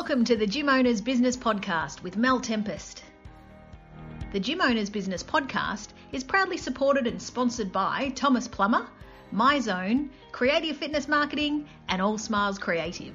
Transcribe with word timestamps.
Welcome 0.00 0.24
to 0.26 0.36
the 0.36 0.46
Gym 0.46 0.68
Owners 0.68 1.00
Business 1.00 1.36
Podcast 1.36 2.04
with 2.04 2.16
Mel 2.16 2.38
Tempest. 2.38 3.02
The 4.32 4.38
Gym 4.38 4.60
Owners 4.60 4.90
Business 4.90 5.24
Podcast 5.24 5.88
is 6.12 6.22
proudly 6.22 6.56
supported 6.56 7.08
and 7.08 7.20
sponsored 7.20 7.72
by 7.72 8.12
Thomas 8.14 8.46
Plummer, 8.46 8.86
MyZone, 9.34 10.10
Creative 10.30 10.76
Fitness 10.76 11.08
Marketing, 11.08 11.66
and 11.88 12.00
All 12.00 12.16
Smiles 12.16 12.60
Creative. 12.60 13.12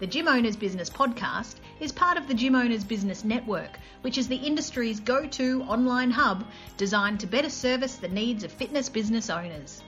The 0.00 0.06
Gym 0.06 0.28
Owners 0.28 0.56
Business 0.56 0.90
Podcast 0.90 1.54
is 1.80 1.92
part 1.92 2.18
of 2.18 2.28
the 2.28 2.34
Gym 2.34 2.54
Owners 2.54 2.84
Business 2.84 3.24
Network, 3.24 3.78
which 4.02 4.18
is 4.18 4.28
the 4.28 4.36
industry's 4.36 5.00
go 5.00 5.26
to 5.28 5.62
online 5.62 6.10
hub 6.10 6.44
designed 6.76 7.20
to 7.20 7.26
better 7.26 7.48
service 7.48 7.96
the 7.96 8.08
needs 8.08 8.44
of 8.44 8.52
fitness 8.52 8.90
business 8.90 9.30
owners. 9.30 9.82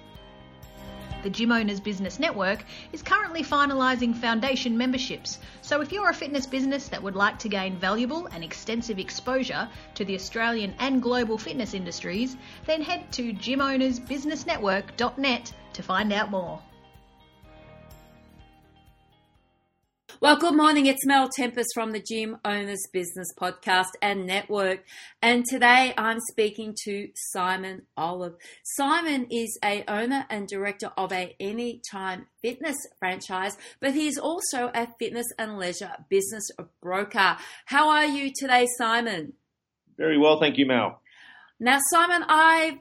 The 1.26 1.30
Gym 1.30 1.50
Owners 1.50 1.80
Business 1.80 2.20
Network 2.20 2.64
is 2.92 3.02
currently 3.02 3.42
finalising 3.42 4.14
foundation 4.14 4.78
memberships, 4.78 5.40
so 5.60 5.80
if 5.80 5.90
you're 5.90 6.08
a 6.08 6.14
fitness 6.14 6.46
business 6.46 6.86
that 6.90 7.02
would 7.02 7.16
like 7.16 7.40
to 7.40 7.48
gain 7.48 7.78
valuable 7.78 8.26
and 8.26 8.44
extensive 8.44 9.00
exposure 9.00 9.68
to 9.96 10.04
the 10.04 10.14
Australian 10.14 10.76
and 10.78 11.02
global 11.02 11.36
fitness 11.36 11.74
industries, 11.74 12.36
then 12.66 12.80
head 12.80 13.10
to 13.10 13.32
gymownersbusinessnetwork.net 13.32 15.52
to 15.72 15.82
find 15.82 16.12
out 16.12 16.30
more. 16.30 16.62
Well, 20.18 20.38
good 20.38 20.54
morning. 20.56 20.86
It's 20.86 21.04
Mel 21.04 21.28
Tempest 21.28 21.68
from 21.74 21.92
the 21.92 22.00
Gym 22.00 22.38
Owners 22.42 22.80
Business 22.90 23.28
Podcast 23.38 23.90
and 24.00 24.26
Network. 24.26 24.82
And 25.20 25.44
today 25.44 25.92
I'm 25.98 26.20
speaking 26.30 26.74
to 26.84 27.08
Simon 27.32 27.82
Olive. 27.98 28.34
Simon 28.64 29.26
is 29.30 29.58
a 29.62 29.84
owner 29.86 30.24
and 30.30 30.48
director 30.48 30.90
of 30.96 31.12
a 31.12 31.36
Anytime 31.38 32.28
Fitness 32.40 32.76
franchise, 32.98 33.58
but 33.78 33.92
he's 33.92 34.16
also 34.16 34.70
a 34.74 34.88
fitness 34.98 35.26
and 35.38 35.58
leisure 35.58 35.92
business 36.08 36.48
broker. 36.80 37.36
How 37.66 37.90
are 37.90 38.06
you 38.06 38.32
today, 38.34 38.66
Simon? 38.78 39.34
Very 39.98 40.16
well, 40.16 40.40
thank 40.40 40.56
you, 40.56 40.64
Mel. 40.64 40.98
Now, 41.60 41.78
Simon, 41.90 42.24
I 42.26 42.80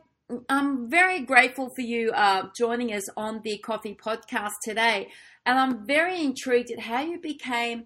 I'm 0.49 0.89
very 0.89 1.19
grateful 1.19 1.69
for 1.75 1.81
you 1.81 2.09
uh, 2.11 2.47
joining 2.57 2.91
us 2.91 3.03
on 3.15 3.41
the 3.43 3.59
Coffee 3.59 3.95
Podcast 3.95 4.53
today. 4.63 5.09
And 5.45 5.59
I'm 5.59 5.85
very 5.85 6.21
intrigued 6.21 6.71
at 6.71 6.79
how 6.79 7.01
you 7.01 7.19
became 7.19 7.85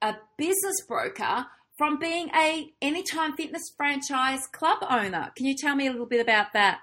a 0.00 0.14
business 0.38 0.80
broker 0.86 1.46
from 1.76 1.98
being 1.98 2.28
a 2.34 2.72
Anytime 2.80 3.36
Fitness 3.36 3.72
franchise 3.76 4.46
club 4.46 4.78
owner. 4.88 5.32
Can 5.36 5.46
you 5.46 5.56
tell 5.56 5.74
me 5.74 5.86
a 5.86 5.90
little 5.90 6.06
bit 6.06 6.20
about 6.20 6.52
that? 6.52 6.80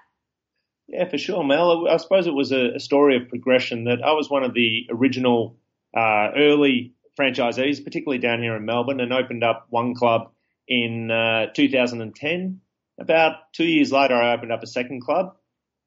Yeah, 0.88 1.08
for 1.08 1.18
sure, 1.18 1.44
Mel. 1.44 1.86
I 1.86 1.98
suppose 1.98 2.26
it 2.26 2.34
was 2.34 2.50
a, 2.50 2.80
story 2.80 3.16
of 3.16 3.28
progression 3.28 3.84
that 3.84 4.02
I 4.02 4.12
was 4.12 4.30
one 4.30 4.42
of 4.42 4.54
the 4.54 4.86
original 4.90 5.56
uh, 5.96 6.30
early 6.34 6.94
franchisees, 7.18 7.84
particularly 7.84 8.18
down 8.18 8.40
here 8.42 8.56
in 8.56 8.64
Melbourne, 8.64 9.00
and 9.00 9.12
opened 9.12 9.44
up 9.44 9.66
one 9.70 9.94
club 9.94 10.32
in 10.66 11.10
uh, 11.10 11.46
2010. 11.54 12.60
About 12.98 13.52
two 13.52 13.66
years 13.66 13.92
later, 13.92 14.14
I 14.14 14.32
opened 14.34 14.52
up 14.52 14.62
a 14.62 14.66
second 14.66 15.02
club. 15.02 15.36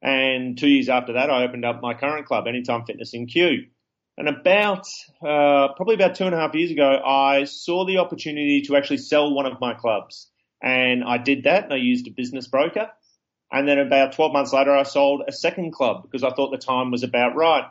And 0.02 0.58
two 0.58 0.70
years 0.70 0.90
after 0.90 1.14
that, 1.14 1.30
I 1.30 1.44
opened 1.44 1.66
up 1.66 1.82
my 1.82 1.94
current 1.94 2.26
club, 2.26 2.48
Anytime 2.48 2.86
Fitness 2.86 3.14
in 3.14 3.28
Kew. 3.28 3.66
And 4.18 4.28
about, 4.28 4.86
uh, 5.22 5.74
probably 5.76 5.96
about 5.96 6.16
two 6.16 6.26
and 6.26 6.36
a 6.36 6.38
half 6.38 6.54
years 6.54 6.72
ago, 6.72 7.02
I 7.04 7.46
saw 7.46 7.86
the 7.86 7.98
opportunity 7.98 8.62
to 8.68 8.76
actually 8.76 8.98
sell 8.98 9.34
one 9.34 9.46
of 9.46 9.60
my 9.60 9.74
clubs. 9.74 10.30
And 10.62 11.04
I 11.04 11.18
did 11.18 11.46
that 11.46 11.66
and 11.66 11.74
I 11.74 11.78
used 11.78 12.08
a 12.08 12.12
business 12.12 12.48
broker. 12.48 12.90
And 13.52 13.68
then 13.68 13.80
about 13.80 14.14
12 14.14 14.32
months 14.32 14.54
later, 14.54 14.76
I 14.76 14.84
sold 14.84 15.24
a 15.28 15.32
second 15.32 15.74
club 15.74 16.04
because 16.04 16.24
I 16.24 16.32
thought 16.32 16.52
the 16.52 16.58
time 16.58 16.92
was 16.92 17.04
about 17.04 17.36
right. 17.36 17.66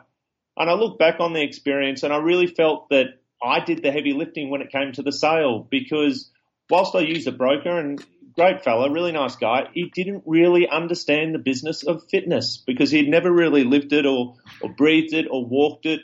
And 0.57 0.69
I 0.69 0.73
look 0.73 0.99
back 0.99 1.19
on 1.19 1.33
the 1.33 1.41
experience 1.41 2.03
and 2.03 2.13
I 2.13 2.17
really 2.17 2.47
felt 2.47 2.89
that 2.89 3.05
I 3.41 3.63
did 3.63 3.81
the 3.81 3.91
heavy 3.91 4.13
lifting 4.13 4.49
when 4.49 4.61
it 4.61 4.71
came 4.71 4.91
to 4.93 5.01
the 5.01 5.11
sale 5.11 5.65
because 5.69 6.29
whilst 6.69 6.95
I 6.95 6.99
used 6.99 7.27
a 7.27 7.31
broker 7.31 7.79
and 7.79 8.03
great 8.35 8.63
fellow, 8.63 8.89
really 8.89 9.11
nice 9.11 9.35
guy, 9.35 9.69
he 9.73 9.91
didn't 9.93 10.23
really 10.25 10.67
understand 10.67 11.33
the 11.33 11.39
business 11.39 11.83
of 11.83 12.03
fitness 12.09 12.57
because 12.57 12.91
he'd 12.91 13.09
never 13.09 13.31
really 13.31 13.63
lived 13.63 13.93
it 13.93 14.05
or, 14.05 14.35
or 14.61 14.69
breathed 14.69 15.13
it 15.13 15.27
or 15.29 15.45
walked 15.45 15.85
it. 15.85 16.01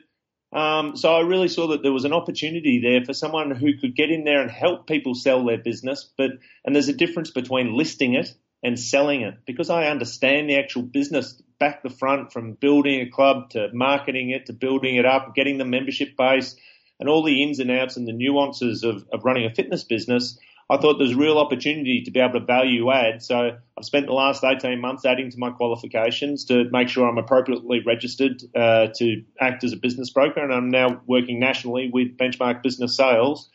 Um, 0.54 0.96
so 0.96 1.14
I 1.14 1.22
really 1.22 1.50
saw 1.50 1.68
that 1.68 1.84
there 1.84 1.92
was 1.92 2.06
an 2.06 2.14
opportunity 2.14 2.80
there 2.82 3.04
for 3.04 3.14
someone 3.14 3.52
who 3.52 3.78
could 3.78 3.96
get 3.96 4.10
in 4.10 4.24
there 4.24 4.42
and 4.42 4.50
help 4.50 4.88
people 4.88 5.14
sell 5.14 5.46
their 5.46 5.58
business. 5.58 6.10
But 6.18 6.32
and 6.64 6.76
there's 6.76 6.88
a 6.88 6.94
difference 6.94 7.32
between 7.32 7.76
listing 7.76 8.14
it 8.14 8.34
and 8.64 8.80
selling 8.80 9.22
it 9.22 9.36
because 9.46 9.70
I 9.70 9.88
understand 9.88 10.50
the 10.50 10.58
actual 10.58 10.84
business 10.84 11.42
back 11.60 11.84
the 11.84 11.90
front 11.90 12.32
from 12.32 12.54
building 12.54 13.02
a 13.02 13.10
club 13.10 13.50
to 13.52 13.70
marketing 13.74 14.30
it 14.30 14.46
to 14.46 14.54
building 14.54 14.96
it 14.96 15.06
up, 15.06 15.36
getting 15.36 15.58
the 15.58 15.66
membership 15.66 16.16
base 16.18 16.56
and 17.00 17.10
all 17.10 17.24
the 17.24 17.44
ins 17.44 17.60
and 17.60 17.70
outs 17.70 17.98
and 17.98 18.08
the 18.08 18.14
nuances 18.14 18.84
of, 18.84 19.06
of 19.12 19.26
running 19.26 19.46
a 19.46 19.54
fitness 19.54 19.84
business. 19.84 20.38
I 20.70 20.78
thought 20.78 20.98
there's 20.98 21.16
real 21.16 21.38
opportunity 21.38 22.04
to 22.04 22.12
be 22.12 22.20
able 22.20 22.40
to 22.40 22.46
value 22.46 22.92
add. 22.92 23.24
So 23.24 23.58
I've 23.78 23.86
spent 23.86 24.08
the 24.08 24.14
last 24.14 24.44
18 24.44 24.82
months 24.82 25.06
adding 25.06 25.32
to 25.32 25.40
my 25.40 25.52
qualifications 25.52 26.46
to 26.46 26.66
make 26.72 26.90
sure 26.90 27.08
I'm 27.08 27.18
appropriately 27.18 27.82
registered 27.86 28.44
uh, 28.54 28.88
to 28.96 29.24
act 29.40 29.64
as 29.64 29.72
a 29.72 29.78
business 29.78 30.10
broker. 30.10 30.44
And 30.44 30.54
I'm 30.54 30.70
now 30.70 31.02
working 31.06 31.40
nationally 31.40 31.90
with 31.92 32.18
Benchmark 32.18 32.64
Business 32.64 32.98
Sales, 32.98 33.50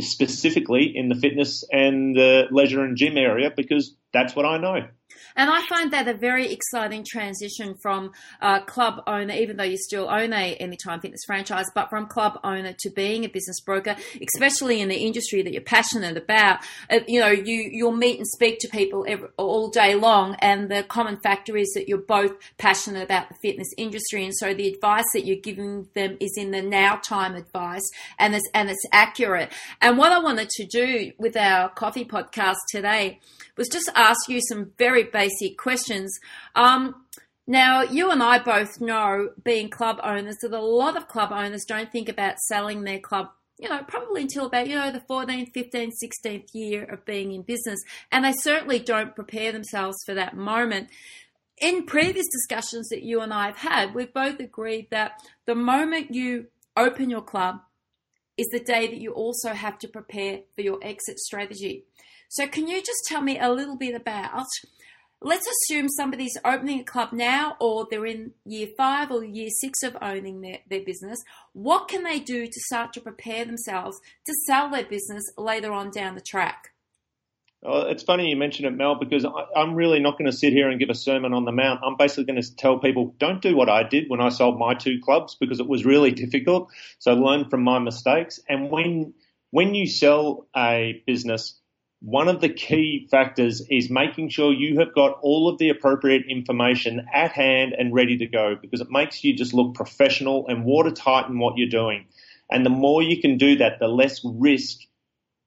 specifically 0.00 0.92
in 0.96 1.10
the 1.10 1.14
fitness 1.14 1.64
and 1.70 2.16
the 2.16 2.44
leisure 2.50 2.82
and 2.82 2.96
gym 2.96 3.18
area, 3.18 3.50
because 3.54 3.94
that's 4.14 4.34
what 4.34 4.46
I 4.46 4.56
know. 4.56 4.88
And 5.36 5.50
I 5.50 5.62
find 5.66 5.92
that 5.92 6.06
a 6.06 6.14
very 6.14 6.52
exciting 6.52 7.04
transition 7.04 7.74
from 7.82 8.12
uh, 8.40 8.60
club 8.60 9.02
owner, 9.06 9.34
even 9.34 9.56
though 9.56 9.64
you 9.64 9.76
still 9.76 10.08
own 10.08 10.32
a 10.32 10.54
Anytime 10.54 11.00
Fitness 11.00 11.22
franchise, 11.26 11.66
but 11.74 11.90
from 11.90 12.06
club 12.06 12.38
owner 12.44 12.72
to 12.80 12.90
being 12.90 13.24
a 13.24 13.28
business 13.28 13.60
broker, 13.60 13.96
especially 14.34 14.80
in 14.80 14.88
the 14.88 14.96
industry 14.96 15.42
that 15.42 15.52
you're 15.52 15.62
passionate 15.62 16.16
about. 16.16 16.60
Uh, 16.88 17.00
you 17.08 17.18
know, 17.18 17.30
you 17.30 17.68
you'll 17.72 17.92
meet 17.92 18.18
and 18.18 18.26
speak 18.28 18.58
to 18.60 18.68
people 18.68 19.04
every, 19.08 19.28
all 19.36 19.68
day 19.70 19.94
long, 19.96 20.36
and 20.38 20.70
the 20.70 20.84
common 20.84 21.16
factor 21.16 21.56
is 21.56 21.70
that 21.74 21.88
you're 21.88 21.98
both 21.98 22.32
passionate 22.58 23.02
about 23.02 23.28
the 23.28 23.34
fitness 23.42 23.68
industry, 23.76 24.24
and 24.24 24.34
so 24.36 24.54
the 24.54 24.68
advice 24.68 25.04
that 25.14 25.26
you're 25.26 25.36
giving 25.36 25.88
them 25.94 26.16
is 26.20 26.34
in 26.36 26.52
the 26.52 26.62
now 26.62 26.96
time 26.96 27.34
advice, 27.34 27.88
and 28.18 28.34
it's 28.34 28.48
and 28.54 28.70
it's 28.70 28.84
accurate. 28.92 29.52
And 29.80 29.98
what 29.98 30.12
I 30.12 30.20
wanted 30.20 30.48
to 30.50 30.66
do 30.66 31.12
with 31.18 31.36
our 31.36 31.68
coffee 31.70 32.04
podcast 32.04 32.56
today 32.70 33.20
was 33.56 33.68
just 33.68 33.90
ask 33.94 34.28
you 34.28 34.40
some 34.48 34.72
very 34.78 35.04
basic 35.04 35.23
questions. 35.58 36.18
Um, 36.54 37.04
now, 37.46 37.82
you 37.82 38.10
and 38.10 38.22
I 38.22 38.38
both 38.38 38.80
know, 38.80 39.30
being 39.42 39.68
club 39.68 40.00
owners, 40.02 40.36
that 40.40 40.52
a 40.52 40.60
lot 40.60 40.96
of 40.96 41.08
club 41.08 41.30
owners 41.30 41.64
don't 41.64 41.92
think 41.92 42.08
about 42.08 42.38
selling 42.38 42.84
their 42.84 42.98
club 42.98 43.30
you 43.58 43.68
know, 43.68 43.82
probably 43.86 44.22
until 44.22 44.46
about, 44.46 44.66
you 44.66 44.74
know, 44.74 44.90
the 44.90 45.00
14th, 45.00 45.52
15th, 45.52 45.92
16th 46.02 46.48
year 46.52 46.84
of 46.84 47.04
being 47.04 47.32
in 47.32 47.42
business. 47.42 47.80
And 48.10 48.24
they 48.24 48.32
certainly 48.32 48.78
don't 48.78 49.14
prepare 49.14 49.52
themselves 49.52 49.96
for 50.04 50.14
that 50.14 50.36
moment. 50.36 50.88
In 51.58 51.86
previous 51.86 52.26
discussions 52.32 52.88
that 52.88 53.04
you 53.04 53.20
and 53.20 53.32
I 53.32 53.46
have 53.46 53.58
had, 53.58 53.94
we've 53.94 54.12
both 54.12 54.40
agreed 54.40 54.88
that 54.90 55.22
the 55.46 55.54
moment 55.54 56.12
you 56.12 56.48
open 56.76 57.10
your 57.10 57.22
club 57.22 57.60
is 58.36 58.48
the 58.50 58.58
day 58.58 58.88
that 58.88 59.00
you 59.00 59.12
also 59.12 59.50
have 59.50 59.78
to 59.78 59.88
prepare 59.88 60.40
for 60.56 60.62
your 60.62 60.80
exit 60.82 61.20
strategy. 61.20 61.84
So, 62.28 62.48
can 62.48 62.66
you 62.66 62.80
just 62.80 63.04
tell 63.06 63.22
me 63.22 63.38
a 63.38 63.52
little 63.52 63.76
bit 63.76 63.94
about? 63.94 64.46
Let's 65.26 65.46
assume 65.48 65.88
somebody's 65.88 66.36
opening 66.44 66.80
a 66.80 66.84
club 66.84 67.08
now, 67.10 67.56
or 67.58 67.86
they're 67.90 68.04
in 68.04 68.32
year 68.44 68.68
five 68.76 69.10
or 69.10 69.24
year 69.24 69.48
six 69.58 69.82
of 69.82 69.96
owning 70.02 70.42
their, 70.42 70.58
their 70.68 70.84
business. 70.84 71.18
What 71.54 71.88
can 71.88 72.04
they 72.04 72.20
do 72.20 72.46
to 72.46 72.60
start 72.66 72.92
to 72.92 73.00
prepare 73.00 73.46
themselves 73.46 73.98
to 74.26 74.34
sell 74.46 74.68
their 74.68 74.84
business 74.84 75.24
later 75.38 75.72
on 75.72 75.90
down 75.90 76.14
the 76.14 76.20
track? 76.20 76.72
It's 77.62 78.02
funny 78.02 78.28
you 78.28 78.36
mention 78.36 78.66
it, 78.66 78.72
Mel, 78.72 78.96
because 78.96 79.24
I, 79.24 79.62
am 79.62 79.74
really 79.74 79.98
not 79.98 80.18
going 80.18 80.30
to 80.30 80.36
sit 80.36 80.52
here 80.52 80.68
and 80.68 80.78
give 80.78 80.90
a 80.90 80.94
sermon 80.94 81.32
on 81.32 81.46
the 81.46 81.52
mount. 81.52 81.80
I'm 81.82 81.96
basically 81.96 82.24
going 82.24 82.42
to 82.42 82.56
tell 82.56 82.78
people 82.78 83.14
don't 83.16 83.40
do 83.40 83.56
what 83.56 83.70
I 83.70 83.82
did 83.82 84.10
when 84.10 84.20
I 84.20 84.28
sold 84.28 84.58
my 84.58 84.74
two 84.74 85.00
clubs 85.02 85.36
because 85.40 85.58
it 85.58 85.66
was 85.66 85.86
really 85.86 86.10
difficult. 86.24 86.68
So 86.98 87.14
learn 87.14 87.48
from 87.48 87.64
my 87.64 87.78
mistakes. 87.78 88.40
And 88.46 88.70
when 88.70 89.14
when 89.52 89.74
you 89.74 89.86
sell 89.86 90.48
a 90.54 91.02
business, 91.06 91.58
one 92.04 92.28
of 92.28 92.42
the 92.42 92.50
key 92.50 93.08
factors 93.10 93.62
is 93.70 93.88
making 93.88 94.28
sure 94.28 94.52
you 94.52 94.78
have 94.78 94.94
got 94.94 95.18
all 95.22 95.48
of 95.48 95.56
the 95.56 95.70
appropriate 95.70 96.24
information 96.28 97.06
at 97.14 97.32
hand 97.32 97.72
and 97.72 97.94
ready 97.94 98.18
to 98.18 98.26
go 98.26 98.56
because 98.60 98.82
it 98.82 98.90
makes 98.90 99.24
you 99.24 99.34
just 99.34 99.54
look 99.54 99.74
professional 99.74 100.46
and 100.48 100.66
watertight 100.66 101.30
in 101.30 101.38
what 101.38 101.56
you're 101.56 101.66
doing. 101.66 102.04
And 102.50 102.64
the 102.64 102.70
more 102.70 103.02
you 103.02 103.22
can 103.22 103.38
do 103.38 103.56
that, 103.56 103.78
the 103.80 103.88
less 103.88 104.20
risk 104.22 104.80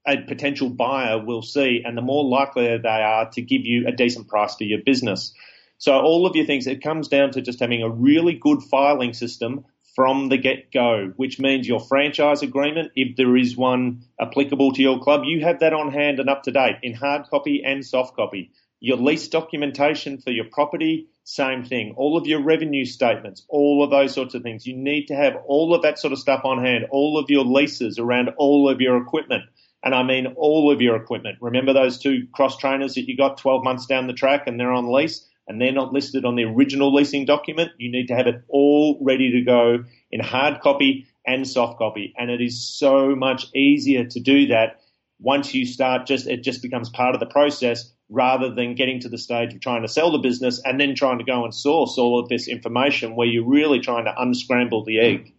a 0.07 0.17
potential 0.17 0.71
buyer 0.71 1.23
will 1.23 1.43
see 1.43 1.83
and 1.85 1.95
the 1.95 2.01
more 2.01 2.25
likely 2.25 2.75
they 2.79 2.89
are 2.89 3.29
to 3.29 3.41
give 3.43 3.61
you 3.63 3.87
a 3.87 3.91
decent 3.91 4.27
price 4.27 4.55
for 4.55 4.63
your 4.63 4.81
business. 4.83 5.35
So 5.77 5.93
all 5.93 6.25
of 6.25 6.35
your 6.35 6.47
things, 6.47 6.65
it 6.65 6.81
comes 6.81 7.07
down 7.07 7.33
to 7.33 7.41
just 7.41 7.59
having 7.59 7.83
a 7.83 7.89
really 7.89 8.33
good 8.33 8.63
filing 8.63 9.13
system 9.13 9.65
from 9.97 10.29
the 10.29 10.37
get 10.37 10.71
go, 10.71 11.11
which 11.15 11.39
means 11.39 11.67
your 11.67 11.79
franchise 11.79 12.43
agreement, 12.43 12.91
if 12.95 13.15
there 13.17 13.35
is 13.35 13.57
one 13.57 14.03
applicable 14.21 14.71
to 14.71 14.83
your 14.83 14.99
club, 14.99 15.23
you 15.25 15.41
have 15.41 15.61
that 15.61 15.73
on 15.73 15.91
hand 15.91 16.19
and 16.19 16.29
up 16.29 16.43
to 16.43 16.51
date 16.51 16.75
in 16.83 16.93
hard 16.93 17.25
copy 17.31 17.63
and 17.65 17.83
soft 17.83 18.15
copy. 18.15 18.51
Your 18.79 18.97
lease 18.97 19.27
documentation 19.27 20.19
for 20.19 20.29
your 20.29 20.45
property, 20.51 21.07
same 21.23 21.65
thing. 21.65 21.95
All 21.97 22.15
of 22.15 22.27
your 22.27 22.43
revenue 22.43 22.85
statements, 22.85 23.43
all 23.49 23.83
of 23.83 23.89
those 23.89 24.13
sorts 24.13 24.35
of 24.35 24.43
things. 24.43 24.67
You 24.67 24.77
need 24.77 25.07
to 25.07 25.15
have 25.15 25.35
all 25.47 25.73
of 25.73 25.81
that 25.81 25.97
sort 25.97 26.13
of 26.13 26.19
stuff 26.19 26.41
on 26.45 26.63
hand, 26.63 26.85
all 26.91 27.17
of 27.17 27.31
your 27.31 27.43
leases 27.43 27.97
around 27.97 28.29
all 28.37 28.69
of 28.69 28.79
your 28.79 28.97
equipment. 28.97 29.45
And 29.83 29.95
I 29.95 30.03
mean 30.03 30.27
all 30.35 30.71
of 30.71 30.79
your 30.79 30.95
equipment. 30.95 31.39
Remember 31.41 31.73
those 31.73 31.97
two 31.97 32.27
cross 32.31 32.55
trainers 32.57 32.93
that 32.93 33.07
you 33.07 33.17
got 33.17 33.39
12 33.39 33.63
months 33.63 33.87
down 33.87 34.05
the 34.05 34.13
track 34.13 34.43
and 34.45 34.59
they're 34.59 34.71
on 34.71 34.93
lease 34.93 35.27
and 35.47 35.61
they're 35.61 35.71
not 35.71 35.93
listed 35.93 36.25
on 36.25 36.35
the 36.35 36.43
original 36.43 36.93
leasing 36.93 37.25
document? 37.25 37.71
You 37.77 37.91
need 37.91 38.07
to 38.07 38.15
have 38.15 38.27
it 38.27 38.43
all 38.49 38.97
ready 39.01 39.31
to 39.31 39.41
go 39.41 39.83
in 40.11 40.19
hard 40.19 40.61
copy 40.61 41.07
and 41.25 41.47
soft 41.47 41.77
copy. 41.77 42.13
And 42.17 42.29
it 42.29 42.41
is 42.41 42.77
so 42.77 43.15
much 43.15 43.47
easier 43.53 44.05
to 44.05 44.19
do 44.19 44.47
that 44.47 44.81
once 45.19 45.53
you 45.53 45.65
start 45.65 46.05
just, 46.07 46.27
it 46.27 46.43
just 46.43 46.61
becomes 46.61 46.89
part 46.89 47.15
of 47.15 47.19
the 47.19 47.25
process 47.25 47.91
rather 48.09 48.53
than 48.53 48.75
getting 48.75 48.99
to 49.01 49.09
the 49.09 49.17
stage 49.17 49.53
of 49.53 49.59
trying 49.59 49.81
to 49.81 49.87
sell 49.87 50.11
the 50.11 50.19
business 50.19 50.61
and 50.63 50.79
then 50.79 50.95
trying 50.95 51.17
to 51.17 51.25
go 51.25 51.43
and 51.43 51.53
source 51.53 51.97
all 51.97 52.19
of 52.19 52.29
this 52.29 52.47
information 52.47 53.15
where 53.15 53.27
you're 53.27 53.47
really 53.47 53.79
trying 53.79 54.05
to 54.05 54.13
unscramble 54.17 54.85
the 54.85 54.99
egg. 54.99 55.33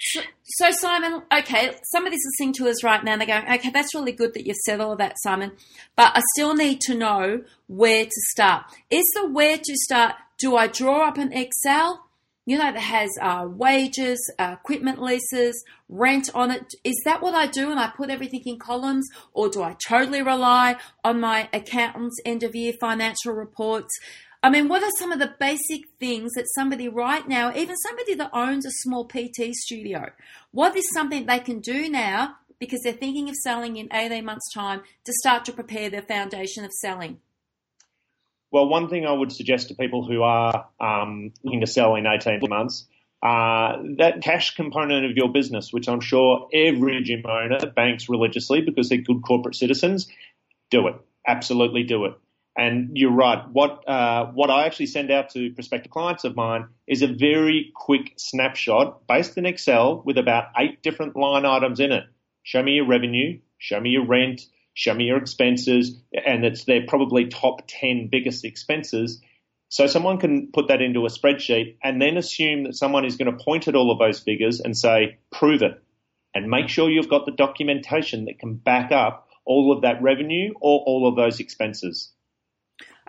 So, 0.00 0.70
Simon, 0.70 1.22
okay, 1.32 1.76
somebody's 1.90 2.22
listening 2.24 2.54
to 2.54 2.68
us 2.68 2.84
right 2.84 3.02
now 3.02 3.16
they're 3.16 3.26
going, 3.26 3.52
okay, 3.52 3.70
that's 3.70 3.94
really 3.94 4.12
good 4.12 4.32
that 4.34 4.46
you've 4.46 4.56
said 4.64 4.80
all 4.80 4.92
of 4.92 4.98
that, 4.98 5.16
Simon, 5.18 5.52
but 5.96 6.12
I 6.14 6.22
still 6.34 6.54
need 6.54 6.80
to 6.82 6.94
know 6.94 7.42
where 7.66 8.04
to 8.04 8.20
start. 8.30 8.66
Is 8.90 9.04
the 9.14 9.28
where 9.28 9.58
to 9.58 9.74
start, 9.76 10.14
do 10.38 10.56
I 10.56 10.68
draw 10.68 11.08
up 11.08 11.18
an 11.18 11.32
Excel? 11.32 12.04
You 12.46 12.56
know, 12.56 12.72
that 12.72 12.80
has 12.80 13.10
uh, 13.20 13.46
wages, 13.46 14.18
uh, 14.38 14.56
equipment 14.58 15.02
leases, 15.02 15.62
rent 15.90 16.30
on 16.34 16.50
it. 16.50 16.74
Is 16.82 16.98
that 17.04 17.20
what 17.20 17.34
I 17.34 17.46
do 17.46 17.70
and 17.70 17.78
I 17.78 17.88
put 17.88 18.08
everything 18.08 18.42
in 18.46 18.58
columns 18.58 19.06
or 19.34 19.50
do 19.50 19.62
I 19.62 19.76
totally 19.86 20.22
rely 20.22 20.76
on 21.04 21.20
my 21.20 21.50
accountant's 21.52 22.18
end 22.24 22.42
of 22.44 22.54
year 22.54 22.72
financial 22.80 23.34
reports? 23.34 23.92
I 24.42 24.50
mean, 24.50 24.68
what 24.68 24.84
are 24.84 24.90
some 24.98 25.10
of 25.10 25.18
the 25.18 25.34
basic 25.40 25.82
things 25.98 26.32
that 26.34 26.46
somebody 26.54 26.88
right 26.88 27.26
now, 27.26 27.52
even 27.54 27.76
somebody 27.76 28.14
that 28.14 28.30
owns 28.32 28.64
a 28.64 28.70
small 28.70 29.04
PT 29.04 29.52
studio, 29.52 30.10
what 30.52 30.76
is 30.76 30.84
something 30.92 31.26
they 31.26 31.40
can 31.40 31.60
do 31.60 31.90
now 31.90 32.36
because 32.60 32.80
they're 32.82 32.92
thinking 32.92 33.28
of 33.28 33.34
selling 33.36 33.76
in 33.76 33.88
18 33.92 34.24
months' 34.24 34.52
time 34.52 34.82
to 35.04 35.12
start 35.20 35.44
to 35.46 35.52
prepare 35.52 35.90
their 35.90 36.02
foundation 36.02 36.64
of 36.64 36.72
selling? 36.72 37.18
Well, 38.50 38.68
one 38.68 38.88
thing 38.88 39.06
I 39.06 39.12
would 39.12 39.32
suggest 39.32 39.68
to 39.68 39.74
people 39.74 40.06
who 40.06 40.22
are 40.22 40.68
um, 40.80 41.32
looking 41.42 41.60
to 41.60 41.66
sell 41.66 41.96
in 41.96 42.06
18 42.06 42.40
months, 42.48 42.86
uh, 43.22 43.76
that 43.98 44.22
cash 44.22 44.54
component 44.54 45.04
of 45.04 45.16
your 45.16 45.30
business, 45.30 45.72
which 45.72 45.88
I'm 45.88 46.00
sure 46.00 46.48
every 46.54 47.02
gym 47.02 47.24
owner 47.26 47.66
banks 47.66 48.08
religiously 48.08 48.62
because 48.62 48.88
they're 48.88 48.98
good 48.98 49.22
corporate 49.22 49.56
citizens, 49.56 50.08
do 50.70 50.86
it. 50.86 50.94
Absolutely 51.26 51.82
do 51.82 52.04
it. 52.06 52.14
And 52.58 52.90
you're 52.94 53.12
right. 53.12 53.48
What 53.52 53.88
uh, 53.88 54.32
what 54.34 54.50
I 54.50 54.66
actually 54.66 54.86
send 54.86 55.12
out 55.12 55.30
to 55.30 55.52
prospective 55.52 55.92
clients 55.92 56.24
of 56.24 56.34
mine 56.34 56.66
is 56.88 57.02
a 57.02 57.06
very 57.06 57.70
quick 57.72 58.14
snapshot 58.16 59.06
based 59.06 59.38
in 59.38 59.46
Excel 59.46 60.02
with 60.04 60.18
about 60.18 60.46
eight 60.58 60.82
different 60.82 61.14
line 61.14 61.46
items 61.46 61.78
in 61.78 61.92
it. 61.92 62.02
Show 62.42 62.60
me 62.60 62.72
your 62.72 62.88
revenue, 62.88 63.38
show 63.58 63.78
me 63.78 63.90
your 63.90 64.06
rent, 64.06 64.42
show 64.74 64.92
me 64.92 65.04
your 65.04 65.18
expenses, 65.18 66.00
and 66.12 66.44
it's 66.44 66.64
their 66.64 66.84
probably 66.88 67.28
top 67.28 67.62
ten 67.68 68.08
biggest 68.10 68.44
expenses. 68.44 69.22
So 69.68 69.86
someone 69.86 70.18
can 70.18 70.50
put 70.52 70.66
that 70.66 70.82
into 70.82 71.06
a 71.06 71.10
spreadsheet 71.10 71.76
and 71.80 72.02
then 72.02 72.16
assume 72.16 72.64
that 72.64 72.74
someone 72.74 73.04
is 73.04 73.18
going 73.18 73.30
to 73.30 73.44
point 73.44 73.68
at 73.68 73.76
all 73.76 73.92
of 73.92 74.00
those 74.00 74.18
figures 74.18 74.58
and 74.58 74.76
say, 74.76 75.18
prove 75.30 75.62
it, 75.62 75.80
and 76.34 76.50
make 76.50 76.68
sure 76.68 76.90
you've 76.90 77.08
got 77.08 77.24
the 77.24 77.32
documentation 77.32 78.24
that 78.24 78.40
can 78.40 78.54
back 78.56 78.90
up 78.90 79.28
all 79.44 79.72
of 79.72 79.82
that 79.82 80.02
revenue 80.02 80.54
or 80.60 80.82
all 80.86 81.08
of 81.08 81.14
those 81.14 81.38
expenses. 81.38 82.12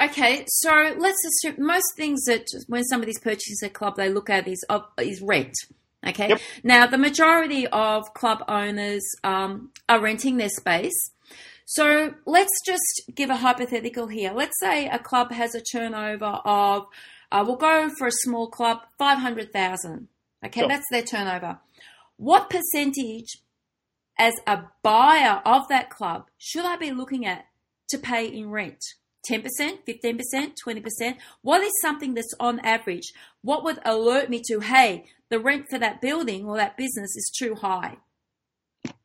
Okay, 0.01 0.45
so 0.47 0.95
let's 0.97 1.17
assume 1.25 1.55
most 1.65 1.95
things 1.95 2.23
that 2.25 2.45
when 2.67 2.83
somebody's 2.85 3.19
purchasing 3.19 3.67
a 3.67 3.69
club, 3.69 3.97
they 3.97 4.09
look 4.09 4.29
at 4.29 4.47
is 4.47 4.63
is 4.99 5.21
rent. 5.21 5.53
Okay, 6.07 6.29
yep. 6.29 6.41
now 6.63 6.87
the 6.87 6.97
majority 6.97 7.67
of 7.67 8.13
club 8.13 8.43
owners 8.47 9.03
um, 9.25 9.71
are 9.89 9.99
renting 9.99 10.37
their 10.37 10.49
space. 10.49 11.11
So 11.65 12.15
let's 12.25 12.57
just 12.65 13.11
give 13.13 13.29
a 13.29 13.35
hypothetical 13.35 14.07
here. 14.07 14.31
Let's 14.33 14.57
say 14.59 14.87
a 14.87 14.97
club 14.97 15.31
has 15.31 15.53
a 15.53 15.61
turnover 15.61 16.39
of, 16.45 16.87
uh, 17.31 17.43
we'll 17.45 17.57
go 17.57 17.91
for 17.97 18.07
a 18.07 18.11
small 18.11 18.49
club, 18.49 18.79
five 18.97 19.19
hundred 19.19 19.51
thousand. 19.51 20.07
Okay, 20.43 20.61
sure. 20.61 20.69
that's 20.69 20.87
their 20.89 21.03
turnover. 21.03 21.59
What 22.15 22.49
percentage, 22.49 23.39
as 24.17 24.33
a 24.47 24.63
buyer 24.81 25.41
of 25.45 25.67
that 25.67 25.89
club, 25.89 26.29
should 26.37 26.65
I 26.65 26.77
be 26.77 26.91
looking 26.91 27.25
at 27.25 27.45
to 27.89 27.97
pay 27.97 28.25
in 28.27 28.49
rent? 28.49 28.83
10%, 29.29 29.43
15%, 29.87 30.53
20%? 30.65 31.15
What 31.41 31.61
is 31.61 31.71
something 31.81 32.13
that's 32.13 32.33
on 32.39 32.59
average? 32.59 33.13
What 33.41 33.63
would 33.63 33.79
alert 33.85 34.29
me 34.29 34.41
to, 34.47 34.59
hey, 34.59 35.05
the 35.29 35.39
rent 35.39 35.65
for 35.69 35.79
that 35.79 36.01
building 36.01 36.45
or 36.45 36.57
that 36.57 36.77
business 36.77 37.15
is 37.15 37.31
too 37.37 37.55
high? 37.55 37.97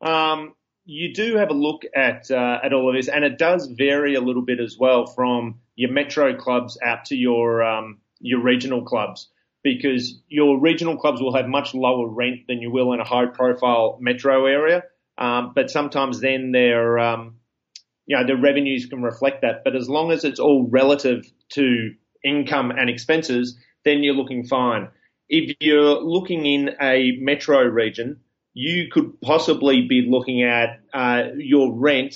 Um, 0.01 0.55
you 0.85 1.13
do 1.13 1.37
have 1.37 1.49
a 1.49 1.53
look 1.53 1.83
at 1.95 2.29
uh, 2.29 2.59
at 2.63 2.71
all 2.73 2.89
of 2.89 2.95
this, 2.95 3.07
and 3.07 3.25
it 3.25 3.37
does 3.37 3.67
vary 3.67 4.15
a 4.15 4.21
little 4.21 4.43
bit 4.43 4.59
as 4.59 4.77
well 4.77 5.05
from 5.07 5.59
your 5.75 5.91
metro 5.91 6.35
clubs 6.35 6.77
out 6.85 7.05
to 7.05 7.15
your 7.15 7.63
um, 7.63 7.99
your 8.19 8.39
regional 8.41 8.83
clubs, 8.83 9.29
because 9.63 10.19
your 10.27 10.59
regional 10.59 10.97
clubs 10.97 11.21
will 11.21 11.35
have 11.35 11.47
much 11.47 11.73
lower 11.73 12.07
rent 12.07 12.47
than 12.47 12.61
you 12.61 12.71
will 12.71 12.93
in 12.93 12.99
a 12.99 13.03
high 13.03 13.25
profile 13.25 13.97
metro 13.99 14.45
area. 14.45 14.83
Um, 15.17 15.53
but 15.55 15.71
sometimes 15.71 16.19
then 16.19 16.51
they're 16.51 16.99
um, 16.99 17.37
you 18.05 18.17
know, 18.17 18.25
the 18.25 18.35
revenues 18.35 18.85
can 18.85 19.01
reflect 19.01 19.41
that. 19.41 19.63
But 19.63 19.75
as 19.75 19.89
long 19.89 20.11
as 20.11 20.23
it's 20.23 20.39
all 20.39 20.67
relative 20.69 21.25
to 21.53 21.93
income 22.23 22.71
and 22.71 22.89
expenses, 22.89 23.57
then 23.83 24.03
you're 24.03 24.15
looking 24.15 24.45
fine. 24.45 24.89
If 25.27 25.55
you're 25.59 25.99
looking 26.01 26.45
in 26.45 26.75
a 26.81 27.17
metro 27.19 27.61
region, 27.61 28.21
you 28.53 28.89
could 28.91 29.19
possibly 29.21 29.87
be 29.87 30.07
looking 30.09 30.43
at 30.43 30.79
uh, 30.93 31.29
your 31.37 31.73
rent 31.73 32.15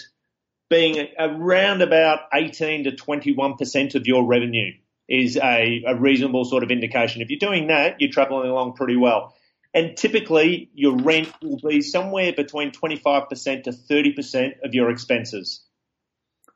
being 0.69 1.07
around 1.17 1.81
about 1.81 2.19
18 2.33 2.83
to 2.85 2.91
21% 2.91 3.95
of 3.95 4.05
your 4.05 4.25
revenue 4.25 4.71
is 5.07 5.37
a, 5.37 5.83
a 5.87 5.95
reasonable 5.95 6.45
sort 6.45 6.63
of 6.63 6.69
indication. 6.69 7.21
If 7.21 7.29
you're 7.31 7.39
doing 7.39 7.67
that, 7.67 7.95
you're 7.99 8.11
traveling 8.11 8.49
along 8.49 8.73
pretty 8.73 8.95
well. 8.95 9.35
And 9.73 9.97
typically, 9.97 10.69
your 10.73 10.95
rent 10.95 11.31
will 11.41 11.59
be 11.67 11.81
somewhere 11.81 12.33
between 12.33 12.71
25% 12.71 13.63
to 13.63 13.71
30% 13.71 14.51
of 14.63 14.73
your 14.73 14.91
expenses. 14.91 15.63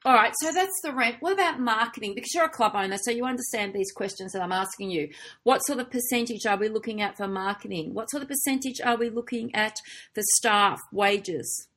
All 0.05 0.13
right, 0.13 0.33
so 0.41 0.51
that's 0.51 0.81
the 0.83 0.91
rent. 0.91 1.17
What 1.21 1.31
about 1.31 1.61
marketing? 1.61 2.13
Because 2.13 2.33
you're 2.33 2.43
a 2.43 2.49
club 2.49 2.73
owner, 2.75 2.97
so 3.01 3.11
you 3.11 3.23
understand 3.23 3.73
these 3.73 3.91
questions 3.93 4.33
that 4.33 4.41
I'm 4.41 4.51
asking 4.51 4.91
you. 4.91 5.09
What 5.43 5.59
sort 5.59 5.79
of 5.79 5.89
percentage 5.89 6.45
are 6.45 6.57
we 6.57 6.67
looking 6.67 7.01
at 7.01 7.15
for 7.15 7.25
marketing? 7.25 7.93
What 7.93 8.11
sort 8.11 8.21
of 8.21 8.27
percentage 8.27 8.81
are 8.83 8.97
we 8.97 9.09
looking 9.09 9.55
at 9.55 9.77
for 10.13 10.21
staff 10.35 10.81
wages? 10.91 11.69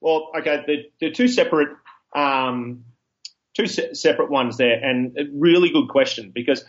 Well, 0.00 0.30
okay, 0.38 0.86
they're, 1.00 1.10
two 1.10 1.28
separate, 1.28 1.68
um, 2.14 2.84
two 3.54 3.66
se- 3.66 3.92
separate 3.92 4.30
ones 4.30 4.56
there, 4.56 4.82
and 4.82 5.14
a 5.18 5.24
really 5.34 5.68
good 5.68 5.88
question 5.88 6.32
because 6.34 6.64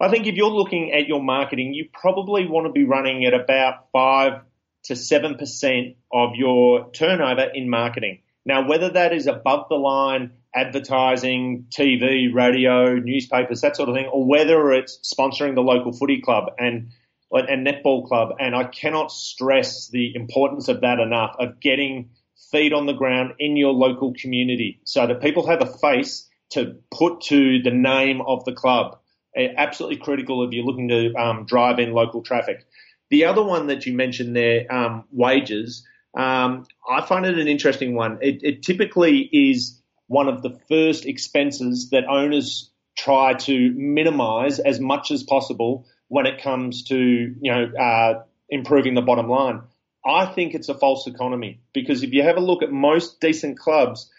I 0.00 0.08
think 0.08 0.26
if 0.26 0.34
you're 0.34 0.50
looking 0.50 0.92
at 0.92 1.06
your 1.06 1.22
marketing, 1.22 1.72
you 1.72 1.88
probably 1.92 2.48
want 2.48 2.66
to 2.66 2.72
be 2.72 2.84
running 2.84 3.24
at 3.26 3.34
about 3.34 3.92
five 3.92 4.42
to 4.84 4.96
seven 4.96 5.36
percent 5.36 5.96
of 6.12 6.34
your 6.34 6.90
turnover 6.90 7.48
in 7.54 7.70
marketing. 7.70 8.22
Now, 8.46 8.66
whether 8.66 8.88
that 8.90 9.12
is 9.12 9.26
above 9.26 9.68
the 9.68 9.74
line 9.74 10.30
advertising, 10.54 11.66
TV, 11.68 12.32
radio, 12.32 12.94
newspapers, 12.94 13.60
that 13.60 13.76
sort 13.76 13.88
of 13.88 13.96
thing, 13.96 14.06
or 14.06 14.24
whether 14.24 14.72
it's 14.72 14.98
sponsoring 15.04 15.54
the 15.54 15.62
local 15.62 15.92
footy 15.92 16.22
club 16.22 16.52
and 16.58 16.90
and 17.32 17.66
netball 17.66 18.06
club, 18.06 18.36
and 18.38 18.54
I 18.54 18.64
cannot 18.64 19.10
stress 19.10 19.88
the 19.88 20.14
importance 20.14 20.68
of 20.68 20.80
that 20.82 21.00
enough 21.00 21.34
of 21.40 21.60
getting 21.60 22.10
feet 22.52 22.72
on 22.72 22.86
the 22.86 22.92
ground 22.92 23.32
in 23.40 23.56
your 23.56 23.72
local 23.72 24.14
community 24.14 24.80
so 24.84 25.06
that 25.08 25.20
people 25.20 25.46
have 25.48 25.60
a 25.60 25.66
face 25.66 26.28
to 26.50 26.76
put 26.96 27.22
to 27.22 27.60
the 27.62 27.72
name 27.72 28.20
of 28.20 28.44
the 28.44 28.52
club. 28.52 29.00
Absolutely 29.36 29.96
critical 29.96 30.44
if 30.44 30.52
you're 30.52 30.64
looking 30.64 30.88
to 30.88 31.12
um, 31.14 31.44
drive 31.46 31.80
in 31.80 31.92
local 31.92 32.22
traffic. 32.22 32.64
The 33.10 33.24
other 33.24 33.42
one 33.42 33.66
that 33.66 33.86
you 33.86 33.92
mentioned 33.92 34.34
there, 34.34 34.72
um, 34.72 35.04
wages. 35.10 35.84
Um, 36.16 36.66
I 36.88 37.04
find 37.04 37.26
it 37.26 37.38
an 37.38 37.46
interesting 37.46 37.94
one. 37.94 38.18
It, 38.22 38.40
it, 38.42 38.62
typically 38.62 39.28
is 39.32 39.80
one 40.06 40.28
of 40.28 40.42
the 40.42 40.58
first 40.68 41.04
expenses 41.04 41.90
that 41.90 42.06
owners 42.08 42.70
try 42.96 43.34
to 43.34 43.72
minimize 43.76 44.58
as 44.58 44.80
much 44.80 45.10
as 45.10 45.22
possible 45.22 45.86
when 46.08 46.24
it 46.24 46.42
comes 46.42 46.84
to 46.84 46.96
you 46.96 47.52
know 47.52 47.70
uh, 47.78 48.22
improving 48.48 48.94
the 48.94 49.02
bottom 49.02 49.28
line. 49.28 49.60
I 50.06 50.24
think 50.26 50.54
it's 50.54 50.68
a 50.68 50.74
false 50.74 51.06
economy 51.06 51.60
because 51.74 52.02
if 52.02 52.12
you 52.12 52.22
have 52.22 52.36
a 52.36 52.40
look 52.40 52.62
at 52.62 52.70
most 52.70 53.20
decent 53.20 53.58
clubs, 53.58 54.10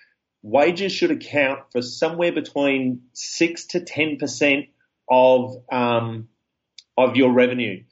wages 0.43 0.91
should 0.91 1.11
account 1.11 1.61
for 1.71 1.81
somewhere 1.81 2.31
between 2.31 3.03
six 3.13 3.65
to 3.67 3.79
ten 3.79 4.17
percent 4.17 4.65
of 5.09 5.55
um, 5.71 6.27
of 6.95 7.15
your 7.15 7.31
revenue. 7.31 7.83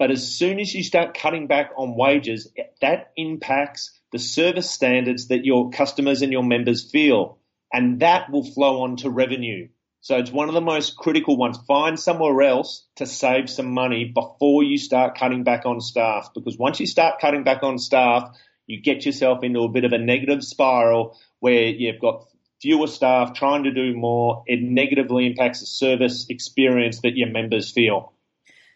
But 0.00 0.10
as 0.10 0.34
soon 0.34 0.58
as 0.58 0.74
you 0.74 0.82
start 0.82 1.12
cutting 1.12 1.46
back 1.46 1.72
on 1.76 1.94
wages, 1.94 2.50
that 2.80 3.12
impacts 3.18 4.00
the 4.12 4.18
service 4.18 4.70
standards 4.70 5.28
that 5.28 5.44
your 5.44 5.68
customers 5.68 6.22
and 6.22 6.32
your 6.32 6.42
members 6.42 6.90
feel. 6.90 7.36
And 7.70 8.00
that 8.00 8.32
will 8.32 8.42
flow 8.42 8.80
on 8.80 8.96
to 8.96 9.10
revenue. 9.10 9.68
So 10.00 10.16
it's 10.16 10.32
one 10.32 10.48
of 10.48 10.54
the 10.54 10.62
most 10.62 10.96
critical 10.96 11.36
ones. 11.36 11.58
Find 11.68 12.00
somewhere 12.00 12.40
else 12.40 12.86
to 12.96 13.04
save 13.04 13.50
some 13.50 13.74
money 13.74 14.06
before 14.06 14.62
you 14.62 14.78
start 14.78 15.18
cutting 15.18 15.44
back 15.44 15.66
on 15.66 15.82
staff. 15.82 16.30
Because 16.34 16.56
once 16.56 16.80
you 16.80 16.86
start 16.86 17.20
cutting 17.20 17.44
back 17.44 17.62
on 17.62 17.76
staff, 17.76 18.30
you 18.66 18.80
get 18.80 19.04
yourself 19.04 19.44
into 19.44 19.60
a 19.64 19.68
bit 19.68 19.84
of 19.84 19.92
a 19.92 19.98
negative 19.98 20.42
spiral 20.42 21.18
where 21.40 21.64
you've 21.68 22.00
got 22.00 22.24
fewer 22.62 22.86
staff 22.86 23.34
trying 23.34 23.64
to 23.64 23.70
do 23.70 23.94
more. 23.94 24.44
It 24.46 24.62
negatively 24.62 25.26
impacts 25.26 25.60
the 25.60 25.66
service 25.66 26.24
experience 26.30 27.02
that 27.02 27.16
your 27.18 27.28
members 27.28 27.70
feel. 27.70 28.14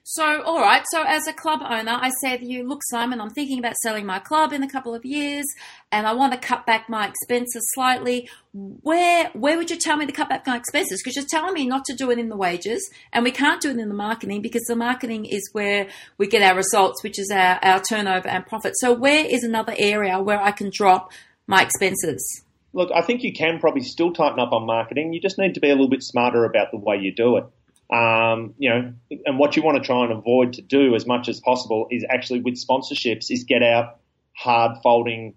So, 0.06 0.42
all 0.42 0.60
right. 0.60 0.84
So, 0.92 1.02
as 1.02 1.26
a 1.26 1.32
club 1.32 1.60
owner, 1.62 1.98
I 1.98 2.10
say 2.20 2.36
to 2.36 2.44
you, 2.44 2.68
look, 2.68 2.80
Simon, 2.90 3.22
I'm 3.22 3.30
thinking 3.30 3.58
about 3.58 3.74
selling 3.76 4.04
my 4.04 4.18
club 4.18 4.52
in 4.52 4.62
a 4.62 4.68
couple 4.68 4.94
of 4.94 5.02
years, 5.02 5.46
and 5.90 6.06
I 6.06 6.12
want 6.12 6.34
to 6.34 6.38
cut 6.38 6.66
back 6.66 6.90
my 6.90 7.08
expenses 7.08 7.66
slightly. 7.72 8.28
Where 8.52 9.30
where 9.32 9.56
would 9.56 9.70
you 9.70 9.78
tell 9.78 9.96
me 9.96 10.04
to 10.04 10.12
cut 10.12 10.28
back 10.28 10.46
my 10.46 10.58
expenses? 10.58 11.00
Because 11.02 11.16
you're 11.16 11.24
telling 11.24 11.54
me 11.54 11.66
not 11.66 11.86
to 11.86 11.94
do 11.94 12.10
it 12.10 12.18
in 12.18 12.28
the 12.28 12.36
wages, 12.36 12.90
and 13.14 13.24
we 13.24 13.30
can't 13.30 13.62
do 13.62 13.70
it 13.70 13.78
in 13.78 13.88
the 13.88 13.94
marketing 13.94 14.42
because 14.42 14.64
the 14.64 14.76
marketing 14.76 15.24
is 15.24 15.48
where 15.52 15.88
we 16.18 16.26
get 16.26 16.42
our 16.42 16.54
results, 16.54 17.02
which 17.02 17.18
is 17.18 17.30
our, 17.30 17.58
our 17.62 17.80
turnover 17.80 18.28
and 18.28 18.44
profit. 18.44 18.74
So, 18.76 18.92
where 18.92 19.24
is 19.24 19.42
another 19.42 19.74
area 19.78 20.20
where 20.20 20.38
I 20.38 20.50
can 20.50 20.70
drop 20.70 21.12
my 21.46 21.62
expenses? 21.62 22.44
Look, 22.74 22.90
I 22.94 23.00
think 23.00 23.22
you 23.22 23.32
can 23.32 23.58
probably 23.58 23.84
still 23.84 24.12
tighten 24.12 24.38
up 24.38 24.52
on 24.52 24.66
marketing. 24.66 25.14
You 25.14 25.20
just 25.22 25.38
need 25.38 25.54
to 25.54 25.60
be 25.60 25.70
a 25.70 25.74
little 25.74 25.88
bit 25.88 26.02
smarter 26.02 26.44
about 26.44 26.72
the 26.72 26.78
way 26.78 26.98
you 26.98 27.14
do 27.14 27.38
it. 27.38 27.44
Um, 27.92 28.54
you 28.58 28.70
know, 28.70 28.94
and 29.26 29.38
what 29.38 29.56
you 29.56 29.62
want 29.62 29.76
to 29.76 29.86
try 29.86 30.04
and 30.04 30.12
avoid 30.12 30.54
to 30.54 30.62
do 30.62 30.94
as 30.94 31.06
much 31.06 31.28
as 31.28 31.40
possible 31.40 31.86
is 31.90 32.04
actually 32.08 32.40
with 32.40 32.54
sponsorships 32.54 33.30
is 33.30 33.44
get 33.44 33.62
out 33.62 34.00
hard 34.32 34.78
folding 34.82 35.34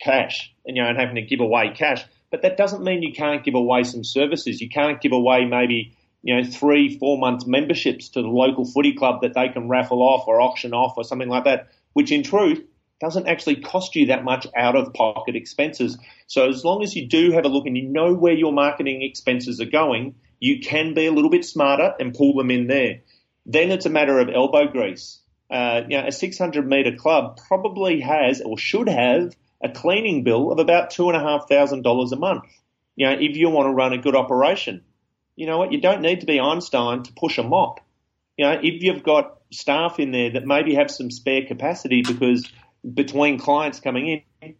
cash 0.00 0.54
and, 0.64 0.76
you 0.76 0.82
know, 0.82 0.88
and 0.88 0.98
having 0.98 1.16
to 1.16 1.22
give 1.22 1.40
away 1.40 1.72
cash. 1.74 2.04
But 2.30 2.42
that 2.42 2.56
doesn't 2.56 2.82
mean 2.82 3.02
you 3.02 3.12
can't 3.12 3.44
give 3.44 3.54
away 3.54 3.82
some 3.84 4.04
services. 4.04 4.60
You 4.60 4.68
can't 4.68 5.00
give 5.00 5.12
away 5.12 5.44
maybe, 5.44 5.96
you 6.22 6.34
know, 6.34 6.44
three, 6.44 6.98
four 6.98 7.18
months 7.18 7.46
memberships 7.46 8.08
to 8.10 8.22
the 8.22 8.28
local 8.28 8.64
footy 8.64 8.94
club 8.94 9.20
that 9.22 9.34
they 9.34 9.48
can 9.48 9.68
raffle 9.68 10.02
off 10.02 10.26
or 10.26 10.40
auction 10.40 10.72
off 10.72 10.94
or 10.96 11.04
something 11.04 11.28
like 11.28 11.44
that, 11.44 11.68
which 11.92 12.10
in 12.10 12.22
truth 12.22 12.64
doesn't 13.02 13.26
actually 13.26 13.56
cost 13.56 13.96
you 13.96 14.06
that 14.06 14.22
much 14.22 14.46
out 14.56 14.76
of 14.76 14.94
pocket 14.94 15.34
expenses. 15.34 15.98
So 16.28 16.48
as 16.48 16.64
long 16.64 16.84
as 16.84 16.94
you 16.94 17.08
do 17.08 17.32
have 17.32 17.44
a 17.44 17.48
look 17.48 17.66
and 17.66 17.76
you 17.76 17.88
know 17.88 18.14
where 18.14 18.32
your 18.32 18.52
marketing 18.52 19.02
expenses 19.02 19.60
are 19.60 19.66
going, 19.66 20.14
you 20.38 20.60
can 20.60 20.94
be 20.94 21.06
a 21.06 21.12
little 21.12 21.28
bit 21.28 21.44
smarter 21.44 21.94
and 21.98 22.14
pull 22.14 22.36
them 22.36 22.52
in 22.52 22.68
there. 22.68 23.00
Then 23.44 23.72
it's 23.72 23.86
a 23.86 23.90
matter 23.90 24.20
of 24.20 24.28
elbow 24.28 24.68
grease. 24.68 25.18
Uh, 25.50 25.80
you 25.88 25.98
know, 25.98 26.06
a 26.06 26.12
600 26.12 26.64
metre 26.64 26.96
club 26.96 27.40
probably 27.48 28.00
has 28.00 28.40
or 28.40 28.56
should 28.56 28.88
have 28.88 29.34
a 29.60 29.68
cleaning 29.68 30.22
bill 30.22 30.52
of 30.52 30.60
about 30.60 30.90
two 30.90 31.08
and 31.08 31.16
a 31.16 31.20
half 31.20 31.48
thousand 31.48 31.82
dollars 31.82 32.12
a 32.12 32.16
month. 32.16 32.44
You 32.94 33.06
know, 33.06 33.14
if 33.14 33.36
you 33.36 33.50
want 33.50 33.66
to 33.66 33.74
run 33.74 33.92
a 33.92 33.98
good 33.98 34.14
operation, 34.14 34.84
you 35.34 35.46
know 35.46 35.58
what? 35.58 35.72
You 35.72 35.80
don't 35.80 36.02
need 36.02 36.20
to 36.20 36.26
be 36.26 36.38
Einstein 36.38 37.02
to 37.02 37.12
push 37.14 37.38
a 37.38 37.42
mop. 37.42 37.80
You 38.36 38.44
know, 38.44 38.60
if 38.62 38.82
you've 38.82 39.02
got 39.02 39.38
staff 39.50 39.98
in 39.98 40.12
there 40.12 40.30
that 40.30 40.46
maybe 40.46 40.76
have 40.76 40.90
some 40.90 41.10
spare 41.10 41.44
capacity 41.46 42.02
because 42.02 42.48
between 42.94 43.38
clients 43.38 43.80
coming 43.80 44.22
in, 44.40 44.54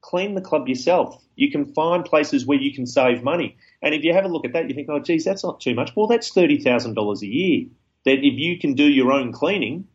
clean 0.00 0.34
the 0.34 0.40
club 0.40 0.68
yourself. 0.68 1.22
You 1.34 1.50
can 1.50 1.72
find 1.74 2.04
places 2.04 2.46
where 2.46 2.58
you 2.58 2.72
can 2.74 2.86
save 2.86 3.22
money. 3.22 3.56
And 3.82 3.94
if 3.94 4.04
you 4.04 4.14
have 4.14 4.24
a 4.24 4.28
look 4.28 4.46
at 4.46 4.52
that, 4.54 4.68
you 4.68 4.74
think, 4.74 4.88
oh, 4.90 5.00
geez, 5.00 5.24
that's 5.24 5.44
not 5.44 5.60
too 5.60 5.74
much. 5.74 5.94
Well, 5.94 6.06
that's 6.06 6.32
$30,000 6.32 7.22
a 7.22 7.26
year. 7.26 7.66
That 8.04 8.18
if 8.18 8.38
you 8.38 8.58
can 8.58 8.74
do 8.74 8.84
your 8.84 9.12
own 9.12 9.32
cleaning, 9.32 9.88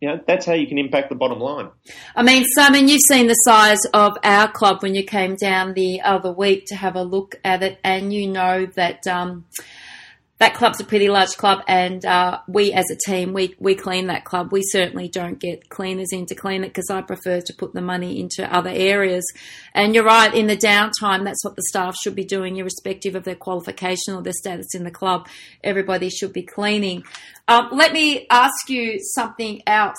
you 0.00 0.08
know, 0.08 0.20
that's 0.26 0.46
how 0.46 0.52
you 0.52 0.66
can 0.66 0.78
impact 0.78 1.08
the 1.08 1.14
bottom 1.14 1.40
line. 1.40 1.70
I 2.14 2.22
mean, 2.22 2.44
Simon, 2.54 2.88
you've 2.88 3.00
seen 3.08 3.26
the 3.26 3.34
size 3.34 3.84
of 3.92 4.16
our 4.22 4.50
club 4.50 4.82
when 4.82 4.94
you 4.94 5.02
came 5.02 5.34
down 5.34 5.74
the 5.74 6.02
other 6.02 6.32
week 6.32 6.66
to 6.66 6.76
have 6.76 6.94
a 6.94 7.02
look 7.02 7.40
at 7.42 7.62
it, 7.62 7.80
and 7.82 8.12
you 8.12 8.28
know 8.28 8.66
that 8.76 9.06
um, 9.06 9.46
that 10.38 10.54
club's 10.54 10.78
a 10.78 10.84
pretty 10.84 11.08
large 11.08 11.36
club, 11.36 11.62
and 11.66 12.04
uh, 12.04 12.40
we 12.46 12.72
as 12.72 12.86
a 12.90 13.10
team, 13.10 13.32
we, 13.32 13.56
we 13.58 13.74
clean 13.74 14.06
that 14.06 14.24
club. 14.24 14.52
We 14.52 14.62
certainly 14.62 15.08
don't 15.08 15.40
get 15.40 15.68
cleaners 15.68 16.12
in 16.12 16.26
to 16.26 16.36
clean 16.36 16.62
it 16.62 16.68
because 16.68 16.90
I 16.90 17.02
prefer 17.02 17.40
to 17.40 17.54
put 17.54 17.74
the 17.74 17.80
money 17.80 18.20
into 18.20 18.52
other 18.54 18.70
areas. 18.70 19.24
And 19.74 19.96
you're 19.96 20.04
right, 20.04 20.32
in 20.32 20.46
the 20.46 20.56
downtime, 20.56 21.24
that's 21.24 21.44
what 21.44 21.56
the 21.56 21.64
staff 21.68 21.96
should 21.96 22.14
be 22.14 22.24
doing, 22.24 22.56
irrespective 22.56 23.16
of 23.16 23.24
their 23.24 23.34
qualification 23.34 24.14
or 24.14 24.22
their 24.22 24.32
status 24.32 24.74
in 24.74 24.84
the 24.84 24.92
club. 24.92 25.26
Everybody 25.64 26.08
should 26.08 26.32
be 26.32 26.42
cleaning. 26.42 27.02
Um, 27.48 27.70
let 27.72 27.92
me 27.92 28.26
ask 28.30 28.68
you 28.68 29.00
something 29.00 29.62
else. 29.66 29.98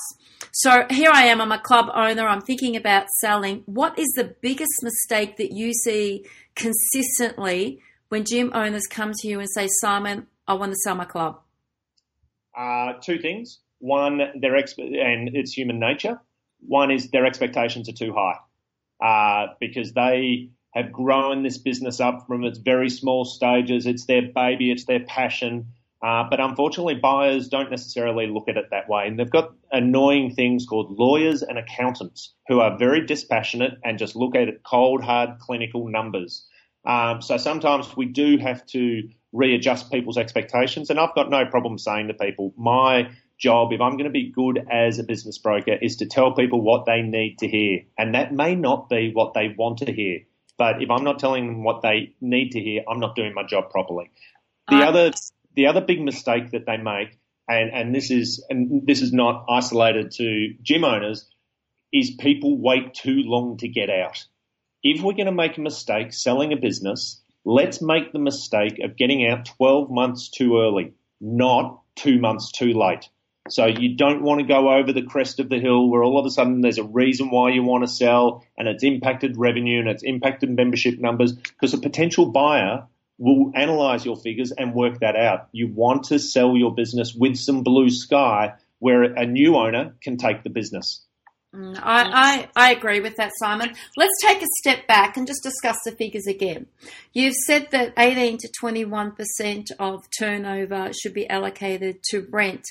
So 0.53 0.85
here 0.89 1.11
I 1.13 1.25
am, 1.25 1.41
I'm 1.41 1.51
a 1.51 1.59
club 1.59 1.87
owner, 1.93 2.25
I'm 2.25 2.41
thinking 2.41 2.77
about 2.77 3.07
selling. 3.19 3.63
What 3.65 3.99
is 3.99 4.07
the 4.15 4.35
biggest 4.41 4.71
mistake 4.81 5.35
that 5.35 5.51
you 5.51 5.73
see 5.73 6.25
consistently? 6.55 7.81
When 8.09 8.25
gym 8.25 8.51
owners 8.53 8.83
come 8.89 9.13
to 9.13 9.27
you 9.27 9.39
and 9.39 9.49
say, 9.49 9.67
Simon, 9.79 10.27
I 10.47 10.55
want 10.55 10.71
to 10.71 10.77
sell 10.83 10.95
my 10.95 11.05
club? 11.05 11.39
Uh, 12.57 12.93
two 13.01 13.19
things. 13.19 13.59
One, 13.77 14.17
their 14.17 14.53
exp- 14.53 14.79
and 14.79 15.29
it's 15.33 15.53
human 15.53 15.79
nature. 15.79 16.19
One 16.67 16.91
is 16.91 17.09
their 17.11 17.25
expectations 17.25 17.87
are 17.87 17.93
too 17.93 18.13
high 18.13 18.39
uh, 19.01 19.53
because 19.59 19.93
they 19.93 20.49
have 20.71 20.91
grown 20.91 21.43
this 21.43 21.57
business 21.57 21.99
up 21.99 22.25
from 22.27 22.43
its 22.43 22.59
very 22.59 22.89
small 22.89 23.25
stages. 23.25 23.85
It's 23.85 24.05
their 24.05 24.23
baby, 24.23 24.71
it's 24.71 24.85
their 24.85 24.99
passion. 24.99 25.67
Uh, 26.01 26.23
but 26.29 26.39
unfortunately, 26.39 26.95
buyers 26.95 27.47
don't 27.49 27.69
necessarily 27.69 28.27
look 28.27 28.47
at 28.47 28.57
it 28.57 28.65
that 28.71 28.89
way. 28.89 29.07
And 29.07 29.19
they've 29.19 29.29
got 29.29 29.53
annoying 29.71 30.33
things 30.33 30.65
called 30.65 30.97
lawyers 30.97 31.41
and 31.41 31.57
accountants 31.57 32.33
who 32.47 32.59
are 32.59 32.77
very 32.77 33.05
dispassionate 33.05 33.77
and 33.83 33.99
just 33.99 34.15
look 34.15 34.35
at 34.35 34.47
it 34.47 34.63
cold, 34.63 35.03
hard, 35.03 35.39
clinical 35.39 35.87
numbers. 35.87 36.45
Um, 36.85 37.21
so 37.21 37.37
sometimes 37.37 37.95
we 37.95 38.05
do 38.05 38.37
have 38.37 38.65
to 38.67 39.09
readjust 39.31 39.91
people's 39.91 40.17
expectations. 40.17 40.89
And 40.89 40.99
I've 40.99 41.15
got 41.15 41.29
no 41.29 41.45
problem 41.45 41.77
saying 41.77 42.07
to 42.07 42.13
people, 42.13 42.53
my 42.57 43.11
job, 43.37 43.71
if 43.71 43.81
I'm 43.81 43.93
going 43.93 44.05
to 44.05 44.09
be 44.09 44.31
good 44.31 44.59
as 44.69 44.99
a 44.99 45.03
business 45.03 45.37
broker, 45.37 45.73
is 45.73 45.97
to 45.97 46.05
tell 46.05 46.33
people 46.33 46.61
what 46.61 46.85
they 46.85 47.01
need 47.01 47.39
to 47.39 47.47
hear. 47.47 47.81
And 47.97 48.15
that 48.15 48.33
may 48.33 48.55
not 48.55 48.89
be 48.89 49.11
what 49.13 49.33
they 49.33 49.53
want 49.57 49.79
to 49.79 49.91
hear. 49.91 50.21
But 50.57 50.81
if 50.81 50.89
I'm 50.89 51.03
not 51.03 51.19
telling 51.19 51.47
them 51.47 51.63
what 51.63 51.81
they 51.81 52.15
need 52.19 52.51
to 52.51 52.59
hear, 52.59 52.83
I'm 52.89 52.99
not 52.99 53.15
doing 53.15 53.33
my 53.33 53.43
job 53.43 53.69
properly. 53.71 54.09
The 54.69 54.77
uh, 54.77 54.89
other, 54.89 55.11
the 55.55 55.67
other 55.67 55.81
big 55.81 56.01
mistake 56.01 56.51
that 56.51 56.65
they 56.65 56.77
make, 56.77 57.17
and, 57.47 57.71
and 57.71 57.95
this 57.95 58.11
is, 58.11 58.45
and 58.49 58.85
this 58.85 59.01
is 59.01 59.13
not 59.13 59.45
isolated 59.49 60.11
to 60.11 60.53
gym 60.61 60.83
owners, 60.83 61.25
is 61.93 62.11
people 62.11 62.57
wait 62.59 62.93
too 62.93 63.23
long 63.23 63.57
to 63.57 63.67
get 63.67 63.89
out 63.89 64.25
if 64.83 65.01
we're 65.01 65.13
going 65.13 65.25
to 65.25 65.31
make 65.31 65.57
a 65.57 65.61
mistake 65.61 66.13
selling 66.13 66.53
a 66.53 66.57
business, 66.57 67.21
let's 67.45 67.81
make 67.81 68.11
the 68.11 68.19
mistake 68.19 68.79
of 68.83 68.95
getting 68.95 69.27
out 69.27 69.45
12 69.57 69.91
months 69.91 70.29
too 70.29 70.59
early, 70.59 70.93
not 71.19 71.81
two 71.95 72.19
months 72.19 72.51
too 72.51 72.73
late. 72.73 73.09
So 73.49 73.65
you 73.65 73.95
don't 73.95 74.21
want 74.21 74.41
to 74.41 74.47
go 74.47 74.71
over 74.73 74.93
the 74.93 75.01
crest 75.01 75.39
of 75.39 75.49
the 75.49 75.59
hill 75.59 75.89
where 75.89 76.03
all 76.03 76.19
of 76.19 76.25
a 76.25 76.29
sudden 76.29 76.61
there's 76.61 76.77
a 76.77 76.83
reason 76.83 77.31
why 77.31 77.49
you 77.49 77.63
want 77.63 77.83
to 77.83 77.87
sell 77.87 78.45
and 78.57 78.67
it's 78.67 78.83
impacted 78.83 79.37
revenue 79.37 79.79
and 79.79 79.89
it's 79.89 80.03
impacted 80.03 80.49
membership 80.49 80.99
numbers 80.99 81.33
because 81.33 81.73
a 81.73 81.79
potential 81.79 82.27
buyer 82.27 82.85
will 83.17 83.51
analyze 83.55 84.05
your 84.05 84.15
figures 84.15 84.51
and 84.51 84.73
work 84.73 84.99
that 84.99 85.15
out. 85.15 85.49
You 85.51 85.67
want 85.67 86.05
to 86.05 86.19
sell 86.19 86.55
your 86.55 86.73
business 86.73 87.13
with 87.13 87.37
some 87.37 87.63
blue 87.63 87.89
sky 87.89 88.53
where 88.77 89.03
a 89.03 89.25
new 89.25 89.55
owner 89.55 89.95
can 90.01 90.17
take 90.17 90.43
the 90.43 90.49
business. 90.49 91.05
Mm, 91.53 91.79
I, 91.81 92.47
I, 92.55 92.67
I 92.67 92.71
agree 92.71 92.99
with 92.99 93.15
that, 93.15 93.31
Simon. 93.39 93.73
Let's 93.97 94.21
take 94.21 94.41
a 94.41 94.47
step 94.59 94.85
back 94.87 95.17
and 95.17 95.25
just 95.25 95.41
discuss 95.41 95.77
the 95.83 95.91
figures 95.91 96.27
again. 96.27 96.67
You've 97.11 97.35
said 97.47 97.69
that 97.71 97.93
18 97.97 98.37
to 98.37 98.49
21% 98.61 99.71
of 99.79 100.03
turnover 100.17 100.91
should 100.93 101.13
be 101.13 101.27
allocated 101.27 102.03
to 102.11 102.27
rent, 102.29 102.63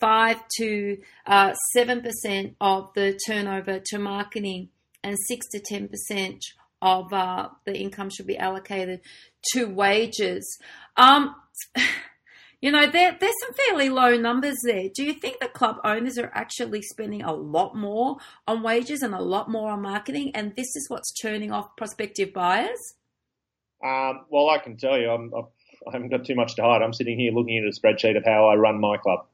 5 0.00 0.36
to 0.58 0.98
uh, 1.26 1.52
7% 1.76 2.54
of 2.60 2.90
the 2.94 3.18
turnover 3.26 3.80
to 3.86 3.98
marketing, 3.98 4.70
and 5.04 5.16
6 5.28 5.46
to 5.50 5.60
10% 5.60 6.40
of 6.80 7.12
uh, 7.12 7.48
the 7.66 7.76
income 7.76 8.08
should 8.08 8.26
be 8.26 8.38
allocated 8.38 9.00
to 9.52 9.66
wages. 9.66 10.58
Um, 10.96 11.34
You 12.62 12.70
know, 12.70 12.88
there, 12.88 13.16
there's 13.18 13.34
some 13.40 13.54
fairly 13.54 13.88
low 13.88 14.16
numbers 14.16 14.58
there. 14.62 14.88
Do 14.94 15.02
you 15.02 15.14
think 15.14 15.40
the 15.40 15.48
club 15.48 15.78
owners 15.82 16.16
are 16.16 16.30
actually 16.32 16.80
spending 16.80 17.20
a 17.22 17.32
lot 17.32 17.74
more 17.76 18.18
on 18.46 18.62
wages 18.62 19.02
and 19.02 19.14
a 19.14 19.20
lot 19.20 19.50
more 19.50 19.72
on 19.72 19.82
marketing, 19.82 20.30
and 20.36 20.54
this 20.54 20.76
is 20.76 20.86
what's 20.88 21.12
turning 21.12 21.50
off 21.50 21.76
prospective 21.76 22.32
buyers? 22.32 22.94
Um, 23.84 24.26
well, 24.30 24.48
I 24.48 24.58
can 24.58 24.76
tell 24.76 24.96
you, 24.96 25.10
I'm, 25.10 25.32
I 25.34 25.90
haven't 25.92 26.10
got 26.10 26.24
too 26.24 26.36
much 26.36 26.54
to 26.54 26.62
hide. 26.62 26.82
I'm 26.82 26.92
sitting 26.92 27.18
here 27.18 27.32
looking 27.32 27.58
at 27.58 27.64
a 27.64 27.76
spreadsheet 27.76 28.16
of 28.16 28.24
how 28.24 28.46
I 28.46 28.54
run 28.54 28.80
my 28.80 28.96
club, 28.96 29.26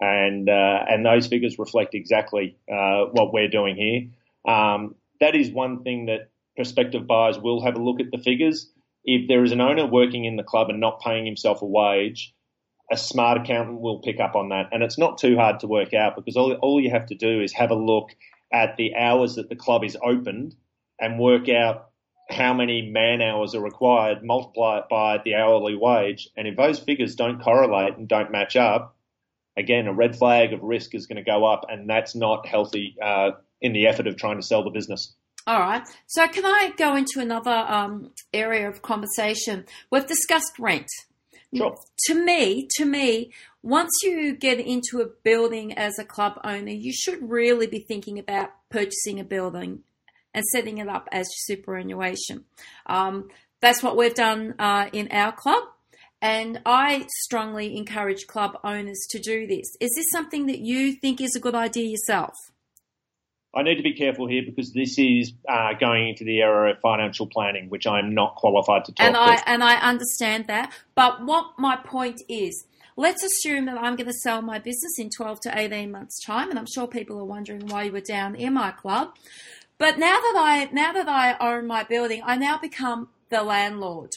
and 0.00 0.48
uh, 0.48 0.84
and 0.88 1.06
those 1.06 1.28
figures 1.28 1.60
reflect 1.60 1.94
exactly 1.94 2.56
uh, 2.68 3.04
what 3.12 3.32
we're 3.32 3.48
doing 3.48 3.76
here. 3.76 4.52
Um, 4.52 4.96
that 5.20 5.36
is 5.36 5.52
one 5.52 5.84
thing 5.84 6.06
that 6.06 6.30
prospective 6.56 7.06
buyers 7.06 7.38
will 7.38 7.62
have 7.62 7.76
a 7.76 7.82
look 7.82 8.00
at 8.00 8.10
the 8.10 8.18
figures. 8.18 8.68
If 9.04 9.28
there 9.28 9.44
is 9.44 9.52
an 9.52 9.60
owner 9.60 9.86
working 9.86 10.24
in 10.24 10.34
the 10.34 10.42
club 10.42 10.68
and 10.68 10.80
not 10.80 11.00
paying 11.00 11.24
himself 11.26 11.62
a 11.62 11.66
wage, 11.66 12.34
a 12.92 12.96
smart 12.96 13.40
accountant 13.40 13.80
will 13.80 14.00
pick 14.00 14.20
up 14.20 14.36
on 14.36 14.50
that. 14.50 14.68
And 14.70 14.82
it's 14.82 14.98
not 14.98 15.18
too 15.18 15.36
hard 15.36 15.60
to 15.60 15.66
work 15.66 15.94
out 15.94 16.14
because 16.14 16.36
all, 16.36 16.52
all 16.54 16.80
you 16.80 16.90
have 16.90 17.06
to 17.06 17.14
do 17.14 17.40
is 17.40 17.52
have 17.54 17.70
a 17.70 17.74
look 17.74 18.10
at 18.52 18.76
the 18.76 18.94
hours 18.94 19.36
that 19.36 19.48
the 19.48 19.56
club 19.56 19.82
is 19.82 19.96
opened 20.04 20.54
and 21.00 21.18
work 21.18 21.48
out 21.48 21.88
how 22.30 22.52
many 22.54 22.82
man 22.82 23.22
hours 23.22 23.54
are 23.54 23.62
required, 23.62 24.22
multiply 24.22 24.78
it 24.78 24.84
by 24.90 25.18
the 25.24 25.34
hourly 25.34 25.74
wage, 25.74 26.28
and 26.36 26.46
if 26.46 26.56
those 26.56 26.78
figures 26.78 27.14
don't 27.14 27.42
correlate 27.42 27.96
and 27.96 28.08
don't 28.08 28.30
match 28.30 28.56
up, 28.56 28.96
again, 29.56 29.86
a 29.86 29.92
red 29.92 30.16
flag 30.16 30.52
of 30.52 30.62
risk 30.62 30.94
is 30.94 31.06
going 31.06 31.16
to 31.16 31.30
go 31.30 31.44
up, 31.44 31.66
and 31.68 31.88
that's 31.88 32.14
not 32.14 32.46
healthy 32.46 32.96
uh, 33.02 33.32
in 33.60 33.72
the 33.72 33.86
effort 33.86 34.06
of 34.06 34.16
trying 34.16 34.36
to 34.36 34.46
sell 34.46 34.64
the 34.64 34.70
business. 34.70 35.14
All 35.46 35.58
right. 35.58 35.82
So, 36.06 36.28
can 36.28 36.44
I 36.46 36.72
go 36.76 36.94
into 36.94 37.18
another 37.18 37.50
um, 37.50 38.12
area 38.32 38.68
of 38.68 38.82
conversation? 38.82 39.64
We've 39.90 40.06
discussed 40.06 40.52
rent. 40.58 40.86
Sure. 41.54 41.76
To 42.06 42.14
me, 42.14 42.66
to 42.76 42.84
me, 42.84 43.32
once 43.62 43.90
you 44.02 44.34
get 44.34 44.58
into 44.58 45.00
a 45.00 45.06
building 45.22 45.72
as 45.72 45.98
a 45.98 46.04
club 46.04 46.40
owner, 46.42 46.72
you 46.72 46.92
should 46.92 47.30
really 47.30 47.66
be 47.66 47.78
thinking 47.78 48.18
about 48.18 48.50
purchasing 48.70 49.20
a 49.20 49.24
building 49.24 49.80
and 50.34 50.44
setting 50.46 50.78
it 50.78 50.88
up 50.88 51.08
as 51.12 51.28
superannuation. 51.30 52.44
Um, 52.86 53.28
that's 53.60 53.82
what 53.82 53.96
we've 53.96 54.14
done 54.14 54.54
uh, 54.58 54.88
in 54.92 55.08
our 55.12 55.32
club. 55.32 55.62
And 56.20 56.60
I 56.64 57.06
strongly 57.24 57.76
encourage 57.76 58.26
club 58.28 58.56
owners 58.62 59.06
to 59.10 59.18
do 59.18 59.46
this. 59.46 59.76
Is 59.80 59.90
this 59.96 60.06
something 60.10 60.46
that 60.46 60.60
you 60.60 60.92
think 60.92 61.20
is 61.20 61.34
a 61.34 61.40
good 61.40 61.54
idea 61.54 61.88
yourself? 61.88 62.34
I 63.54 63.62
need 63.62 63.74
to 63.76 63.82
be 63.82 63.92
careful 63.92 64.26
here 64.26 64.42
because 64.44 64.72
this 64.72 64.98
is 64.98 65.32
uh, 65.46 65.74
going 65.74 66.08
into 66.08 66.24
the 66.24 66.40
area 66.40 66.74
of 66.74 66.80
financial 66.80 67.26
planning, 67.26 67.68
which 67.68 67.86
I'm 67.86 68.14
not 68.14 68.34
qualified 68.36 68.86
to 68.86 68.92
talk 68.92 69.06
and 69.06 69.16
I 69.16 69.36
to. 69.36 69.48
and 69.48 69.62
I 69.62 69.76
understand 69.76 70.46
that. 70.46 70.72
But 70.94 71.24
what 71.24 71.52
my 71.58 71.76
point 71.76 72.22
is, 72.30 72.64
let's 72.96 73.22
assume 73.22 73.66
that 73.66 73.76
I'm 73.76 73.96
going 73.96 74.06
to 74.06 74.14
sell 74.22 74.40
my 74.40 74.58
business 74.58 74.98
in 74.98 75.10
12 75.14 75.40
to 75.40 75.58
18 75.58 75.90
months' 75.90 76.24
time, 76.24 76.48
and 76.48 76.58
I'm 76.58 76.66
sure 76.66 76.86
people 76.86 77.18
are 77.18 77.26
wondering 77.26 77.66
why 77.66 77.84
you 77.84 77.92
were 77.92 78.00
down 78.00 78.36
in 78.36 78.54
my 78.54 78.70
club. 78.70 79.16
But 79.76 79.98
now 79.98 80.18
that 80.18 80.34
I 80.36 80.68
now 80.72 80.92
that 80.92 81.08
I 81.08 81.36
own 81.38 81.66
my 81.66 81.82
building, 81.82 82.22
I 82.24 82.36
now 82.36 82.56
become 82.56 83.08
the 83.28 83.42
landlord. 83.42 84.12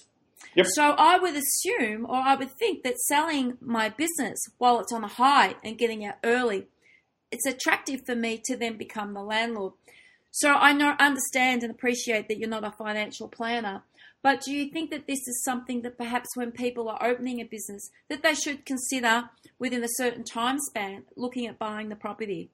Yep. 0.56 0.68
So 0.68 0.92
I 0.98 1.18
would 1.18 1.36
assume, 1.36 2.06
or 2.06 2.16
I 2.16 2.36
would 2.36 2.52
think, 2.52 2.84
that 2.84 2.98
selling 3.00 3.58
my 3.60 3.90
business 3.90 4.38
while 4.58 4.80
it's 4.80 4.94
on 4.94 5.04
a 5.04 5.08
high 5.08 5.56
and 5.64 5.78
getting 5.78 6.06
out 6.06 6.16
early 6.24 6.68
it's 7.36 7.46
attractive 7.46 8.06
for 8.06 8.16
me 8.16 8.42
to 8.46 8.56
then 8.56 8.78
become 8.78 9.14
the 9.14 9.22
landlord. 9.22 9.74
So 10.32 10.54
I 10.54 10.72
know, 10.72 10.96
understand 11.00 11.64
and 11.64 11.72
appreciate 11.72 12.30
that 12.30 12.38
you're 12.38 12.50
not 12.50 12.64
a 12.64 12.72
financial 12.72 13.28
planner, 13.28 13.84
but 14.22 14.42
do 14.42 14.54
you 14.54 14.72
think 14.72 14.90
that 14.92 15.06
this 15.06 15.20
is 15.28 15.44
something 15.44 15.82
that 15.82 15.98
perhaps 15.98 16.30
when 16.36 16.52
people 16.52 16.88
are 16.90 17.06
opening 17.06 17.42
a 17.42 17.44
business 17.44 17.90
that 18.10 18.24
they 18.24 18.36
should 18.36 18.66
consider 18.66 19.30
within 19.60 19.84
a 19.84 19.90
certain 19.98 20.24
time 20.24 20.58
span 20.60 21.04
looking 21.18 21.46
at 21.46 21.60
buying 21.60 21.90
the 21.90 21.96
property? 21.96 22.52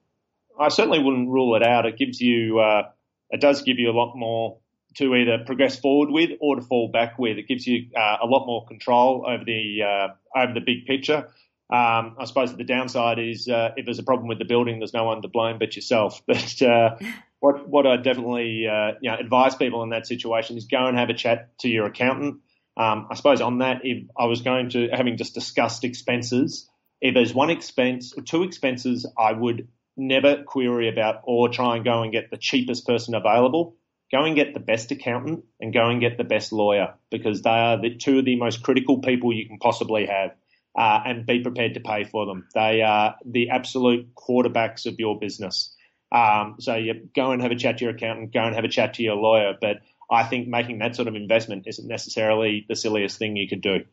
I 0.58 0.68
certainly 0.68 0.98
wouldn't 0.98 1.28
rule 1.28 1.54
it 1.54 1.62
out. 1.62 1.86
It 1.86 1.96
gives 1.96 2.20
you, 2.20 2.58
uh, 2.58 2.90
it 3.30 3.40
does 3.40 3.62
give 3.62 3.78
you 3.78 3.90
a 3.90 3.96
lot 3.96 4.14
more 4.16 4.58
to 4.96 5.14
either 5.14 5.44
progress 5.46 5.78
forward 5.78 6.10
with 6.10 6.30
or 6.40 6.56
to 6.56 6.62
fall 6.62 6.88
back 6.88 7.18
with. 7.18 7.38
It 7.38 7.46
gives 7.48 7.66
you 7.66 7.86
uh, 7.96 8.16
a 8.22 8.26
lot 8.26 8.46
more 8.46 8.66
control 8.66 9.24
over 9.26 9.44
the 9.44 9.82
uh, 9.82 10.08
over 10.38 10.52
the 10.52 10.60
big 10.60 10.86
picture. 10.86 11.28
Um, 11.72 12.16
I 12.18 12.26
suppose 12.26 12.54
the 12.54 12.64
downside 12.64 13.18
is 13.18 13.48
uh, 13.48 13.70
if 13.78 13.86
there's 13.86 13.98
a 13.98 14.02
problem 14.02 14.28
with 14.28 14.38
the 14.38 14.44
building, 14.44 14.78
there's 14.78 14.92
no 14.92 15.04
one 15.04 15.22
to 15.22 15.28
blame 15.28 15.58
but 15.58 15.74
yourself. 15.74 16.20
But 16.26 16.60
uh, 16.60 16.96
what 17.40 17.66
what 17.66 17.86
I 17.86 17.96
definitely 17.96 18.66
uh, 18.68 18.92
you 19.00 19.10
know 19.10 19.16
advise 19.16 19.54
people 19.54 19.82
in 19.82 19.88
that 19.88 20.06
situation 20.06 20.58
is 20.58 20.66
go 20.66 20.86
and 20.86 20.98
have 20.98 21.08
a 21.08 21.14
chat 21.14 21.58
to 21.60 21.68
your 21.68 21.86
accountant. 21.86 22.40
Um, 22.76 23.08
I 23.10 23.14
suppose 23.14 23.40
on 23.40 23.58
that, 23.58 23.80
if 23.84 24.04
I 24.18 24.26
was 24.26 24.42
going 24.42 24.68
to 24.70 24.88
having 24.90 25.16
just 25.16 25.34
discussed 25.34 25.84
expenses, 25.84 26.68
if 27.00 27.14
there's 27.14 27.32
one 27.32 27.48
expense 27.48 28.12
or 28.16 28.22
two 28.22 28.42
expenses, 28.42 29.06
I 29.18 29.32
would 29.32 29.68
never 29.96 30.42
query 30.42 30.90
about 30.90 31.22
or 31.24 31.48
try 31.48 31.76
and 31.76 31.84
go 31.86 32.02
and 32.02 32.12
get 32.12 32.30
the 32.30 32.36
cheapest 32.36 32.86
person 32.86 33.14
available. 33.14 33.76
Go 34.10 34.24
and 34.24 34.36
get 34.36 34.52
the 34.52 34.60
best 34.60 34.90
accountant 34.90 35.44
and 35.58 35.72
go 35.72 35.88
and 35.88 36.02
get 36.02 36.18
the 36.18 36.24
best 36.24 36.52
lawyer 36.52 36.94
because 37.10 37.40
they 37.40 37.48
are 37.48 37.80
the 37.80 37.96
two 37.96 38.18
of 38.18 38.26
the 38.26 38.36
most 38.36 38.62
critical 38.62 38.98
people 38.98 39.32
you 39.32 39.46
can 39.46 39.56
possibly 39.56 40.04
have 40.04 40.32
uh, 40.76 41.00
and 41.04 41.26
be 41.26 41.40
prepared 41.40 41.74
to 41.74 41.80
pay 41.80 42.04
for 42.04 42.26
them. 42.26 42.48
They 42.54 42.82
are 42.82 43.16
the 43.24 43.50
absolute 43.50 44.14
quarterbacks 44.14 44.86
of 44.86 44.98
your 44.98 45.18
business. 45.18 45.74
Um, 46.10 46.56
so 46.58 46.74
you 46.76 47.08
go 47.14 47.32
and 47.32 47.42
have 47.42 47.52
a 47.52 47.56
chat 47.56 47.78
to 47.78 47.84
your 47.84 47.94
accountant, 47.94 48.32
go 48.32 48.40
and 48.40 48.54
have 48.54 48.64
a 48.64 48.68
chat 48.68 48.94
to 48.94 49.02
your 49.02 49.16
lawyer. 49.16 49.54
But 49.60 49.78
I 50.10 50.24
think 50.24 50.46
making 50.48 50.78
that 50.80 50.94
sort 50.94 51.08
of 51.08 51.14
investment 51.14 51.66
isn't 51.66 51.88
necessarily 51.88 52.66
the 52.68 52.76
silliest 52.76 53.18
thing 53.18 53.36
you 53.36 53.48
could 53.48 53.62
do. 53.62 53.84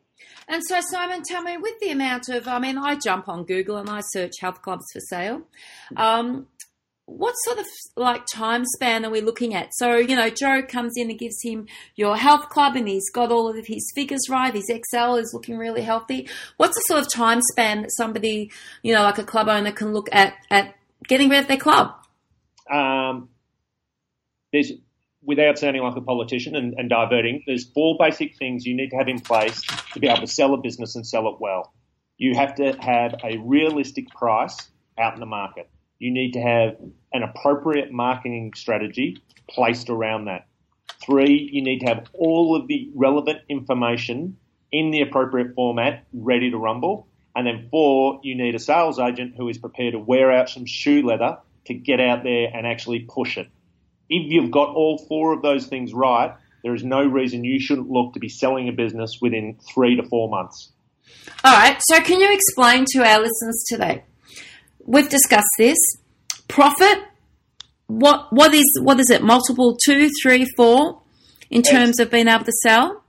And 0.48 0.62
so, 0.64 0.80
Simon, 0.90 1.22
tell 1.22 1.42
me, 1.42 1.56
with 1.56 1.78
the 1.80 1.90
amount 1.90 2.28
of, 2.28 2.48
I 2.48 2.58
mean, 2.58 2.76
I 2.76 2.96
jump 2.96 3.28
on 3.28 3.44
Google 3.44 3.76
and 3.76 3.88
I 3.88 4.00
search 4.00 4.32
health 4.40 4.60
clubs 4.62 4.84
for 4.92 5.00
sale. 5.00 5.42
Um, 5.96 6.46
what 7.16 7.34
sort 7.44 7.58
of 7.58 7.66
like 7.96 8.22
time 8.32 8.64
span 8.64 9.04
are 9.04 9.10
we 9.10 9.20
looking 9.20 9.54
at? 9.54 9.74
So, 9.74 9.96
you 9.96 10.14
know, 10.14 10.30
Joe 10.30 10.62
comes 10.62 10.92
in 10.96 11.10
and 11.10 11.18
gives 11.18 11.42
him 11.42 11.66
your 11.96 12.16
health 12.16 12.48
club 12.48 12.76
and 12.76 12.88
he's 12.88 13.10
got 13.10 13.32
all 13.32 13.48
of 13.48 13.66
his 13.66 13.90
figures 13.94 14.28
right. 14.28 14.54
His 14.54 14.68
Excel 14.68 15.16
is 15.16 15.32
looking 15.34 15.58
really 15.58 15.82
healthy. 15.82 16.28
What's 16.56 16.76
the 16.76 16.82
sort 16.82 17.00
of 17.00 17.12
time 17.12 17.40
span 17.52 17.82
that 17.82 17.90
somebody, 17.92 18.50
you 18.82 18.94
know, 18.94 19.02
like 19.02 19.18
a 19.18 19.24
club 19.24 19.48
owner 19.48 19.72
can 19.72 19.92
look 19.92 20.08
at, 20.12 20.34
at 20.50 20.74
getting 21.08 21.28
rid 21.28 21.40
of 21.40 21.48
their 21.48 21.56
club? 21.56 21.94
Um, 22.70 23.28
there's, 24.52 24.72
without 25.22 25.58
sounding 25.58 25.82
like 25.82 25.96
a 25.96 26.00
politician 26.00 26.54
and, 26.54 26.74
and 26.78 26.88
diverting, 26.88 27.42
there's 27.46 27.64
four 27.64 27.96
basic 27.98 28.36
things 28.38 28.64
you 28.64 28.76
need 28.76 28.90
to 28.90 28.96
have 28.96 29.08
in 29.08 29.20
place 29.20 29.62
to 29.94 30.00
be 30.00 30.06
able 30.06 30.20
to 30.20 30.28
sell 30.28 30.54
a 30.54 30.58
business 30.58 30.94
and 30.94 31.04
sell 31.04 31.26
it 31.28 31.40
well. 31.40 31.72
You 32.18 32.34
have 32.36 32.54
to 32.56 32.72
have 32.80 33.16
a 33.24 33.38
realistic 33.38 34.08
price 34.10 34.70
out 34.98 35.14
in 35.14 35.20
the 35.20 35.26
market 35.26 35.68
you 36.00 36.10
need 36.10 36.32
to 36.32 36.40
have 36.40 36.76
an 37.12 37.22
appropriate 37.22 37.92
marketing 37.92 38.52
strategy 38.56 39.22
placed 39.48 39.90
around 39.90 40.24
that. 40.24 40.46
Three, 41.04 41.48
you 41.52 41.62
need 41.62 41.80
to 41.80 41.86
have 41.86 42.08
all 42.14 42.56
of 42.56 42.66
the 42.66 42.90
relevant 42.94 43.40
information 43.48 44.36
in 44.72 44.90
the 44.90 45.02
appropriate 45.02 45.54
format 45.54 46.04
ready 46.12 46.50
to 46.50 46.56
rumble. 46.56 47.06
And 47.36 47.46
then 47.46 47.68
four, 47.70 48.20
you 48.24 48.34
need 48.34 48.54
a 48.54 48.58
sales 48.58 48.98
agent 48.98 49.34
who 49.36 49.48
is 49.48 49.58
prepared 49.58 49.92
to 49.92 49.98
wear 49.98 50.32
out 50.32 50.48
some 50.48 50.66
shoe 50.66 51.02
leather 51.02 51.38
to 51.66 51.74
get 51.74 52.00
out 52.00 52.24
there 52.24 52.48
and 52.52 52.66
actually 52.66 53.00
push 53.00 53.36
it. 53.36 53.48
If 54.08 54.32
you've 54.32 54.50
got 54.50 54.74
all 54.74 54.98
four 55.06 55.32
of 55.32 55.42
those 55.42 55.66
things 55.66 55.92
right, 55.92 56.34
there 56.62 56.74
is 56.74 56.82
no 56.82 57.04
reason 57.04 57.44
you 57.44 57.60
shouldn't 57.60 57.90
look 57.90 58.14
to 58.14 58.20
be 58.20 58.28
selling 58.28 58.68
a 58.68 58.72
business 58.72 59.18
within 59.20 59.58
three 59.72 59.96
to 59.96 60.02
four 60.02 60.28
months. 60.28 60.72
All 61.44 61.52
right. 61.52 61.78
So, 61.88 62.00
can 62.00 62.20
you 62.20 62.32
explain 62.32 62.84
to 62.92 63.04
our 63.04 63.20
listeners 63.20 63.64
today 63.68 64.04
we've 64.90 65.08
discussed 65.08 65.54
this. 65.56 65.78
Profit, 66.48 66.98
what 67.86 68.32
what 68.32 68.52
is 68.52 68.66
what 68.82 68.98
is 69.00 69.10
it? 69.10 69.22
Multiple 69.22 69.76
two, 69.84 70.10
three, 70.22 70.46
four, 70.56 71.02
in 71.48 71.62
terms 71.62 71.90
it's, 71.90 72.00
of 72.00 72.10
being 72.10 72.28
able 72.28 72.44
to 72.44 72.52
sell. 72.62 73.02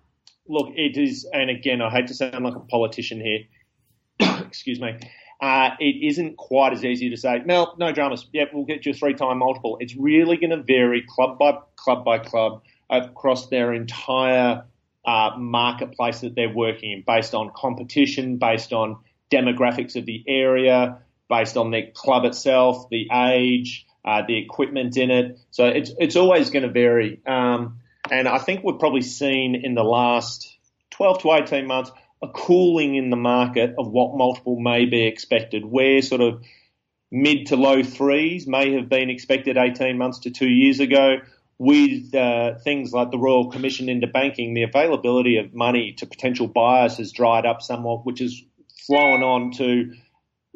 Look, 0.47 0.69
it 0.75 0.97
is, 0.97 1.27
and 1.31 1.49
again, 1.49 1.81
I 1.81 1.89
hate 1.89 2.07
to 2.07 2.13
sound 2.13 2.43
like 2.43 2.55
a 2.55 2.59
politician 2.59 3.19
here. 3.19 3.39
Excuse 4.45 4.79
me. 4.79 4.97
Uh, 5.39 5.71
it 5.79 6.05
isn't 6.07 6.37
quite 6.37 6.71
as 6.71 6.85
easy 6.85 7.09
to 7.09 7.17
say, 7.17 7.41
no, 7.45 7.73
no 7.79 7.91
dramas. 7.91 8.27
Yep, 8.31 8.51
we'll 8.53 8.65
get 8.65 8.85
you 8.85 8.91
a 8.91 8.95
three-time 8.95 9.39
multiple. 9.39 9.77
It's 9.79 9.95
really 9.95 10.37
going 10.37 10.51
to 10.51 10.61
vary 10.61 11.03
club 11.07 11.39
by 11.39 11.57
club 11.77 12.05
by 12.05 12.19
club 12.19 12.61
across 12.91 13.47
their 13.47 13.73
entire 13.73 14.65
uh, 15.03 15.31
marketplace 15.37 16.19
that 16.19 16.35
they're 16.35 16.53
working 16.53 16.91
in, 16.91 17.03
based 17.07 17.33
on 17.33 17.51
competition, 17.55 18.37
based 18.37 18.71
on 18.71 18.97
demographics 19.31 19.95
of 19.95 20.05
the 20.05 20.23
area, 20.27 20.99
based 21.31 21.57
on 21.57 21.71
the 21.71 21.83
club 21.93 22.25
itself, 22.25 22.89
the 22.91 23.07
age, 23.11 23.87
uh, 24.05 24.21
the 24.27 24.37
equipment 24.37 24.97
in 24.97 25.09
it. 25.09 25.39
So 25.49 25.65
it's 25.65 25.91
it's 25.97 26.15
always 26.15 26.51
going 26.51 26.63
to 26.63 26.69
vary. 26.69 27.21
Um, 27.25 27.79
and 28.11 28.27
I 28.27 28.37
think 28.37 28.63
we've 28.63 28.77
probably 28.77 29.01
seen 29.01 29.55
in 29.55 29.73
the 29.73 29.83
last 29.83 30.55
12 30.91 31.21
to 31.21 31.31
18 31.31 31.65
months 31.65 31.91
a 32.21 32.27
cooling 32.27 32.95
in 32.95 33.09
the 33.09 33.15
market 33.15 33.73
of 33.79 33.87
what 33.87 34.15
multiple 34.15 34.59
may 34.59 34.85
be 34.85 35.07
expected, 35.07 35.65
where 35.65 36.01
sort 36.01 36.21
of 36.21 36.43
mid 37.11 37.47
to 37.47 37.55
low 37.55 37.81
threes 37.81 38.45
may 38.45 38.73
have 38.73 38.89
been 38.89 39.09
expected 39.09 39.57
18 39.57 39.97
months 39.97 40.19
to 40.19 40.29
two 40.29 40.49
years 40.49 40.79
ago. 40.79 41.17
With 41.57 42.13
uh, 42.15 42.55
things 42.63 42.91
like 42.91 43.11
the 43.11 43.19
Royal 43.19 43.51
Commission 43.51 43.87
into 43.87 44.07
banking, 44.07 44.55
the 44.55 44.63
availability 44.63 45.37
of 45.37 45.53
money 45.53 45.93
to 45.99 46.07
potential 46.07 46.47
buyers 46.47 46.97
has 46.97 47.11
dried 47.11 47.45
up 47.45 47.61
somewhat, 47.61 48.03
which 48.03 48.19
has 48.19 48.41
flown 48.87 49.21
on 49.21 49.51
to 49.51 49.93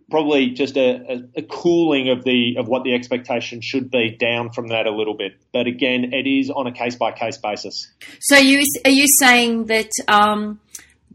probably 0.09 0.51
just 0.51 0.77
a, 0.77 1.23
a, 1.35 1.41
cooling 1.43 2.09
of 2.09 2.23
the 2.23 2.55
of 2.57 2.67
what 2.67 2.83
the 2.83 2.93
expectation 2.93 3.61
should 3.61 3.89
be 3.89 4.15
down 4.15 4.51
from 4.51 4.67
that 4.67 4.85
a 4.85 4.91
little 4.91 5.15
bit. 5.15 5.33
But 5.51 5.67
again, 5.67 6.13
it 6.13 6.27
is 6.27 6.49
on 6.49 6.67
a 6.67 6.71
case 6.71 6.95
by 6.95 7.11
case 7.11 7.37
basis. 7.37 7.91
So 8.21 8.37
you 8.37 8.63
are 8.85 8.91
you 8.91 9.07
saying 9.19 9.65
that 9.65 9.89
um, 10.07 10.59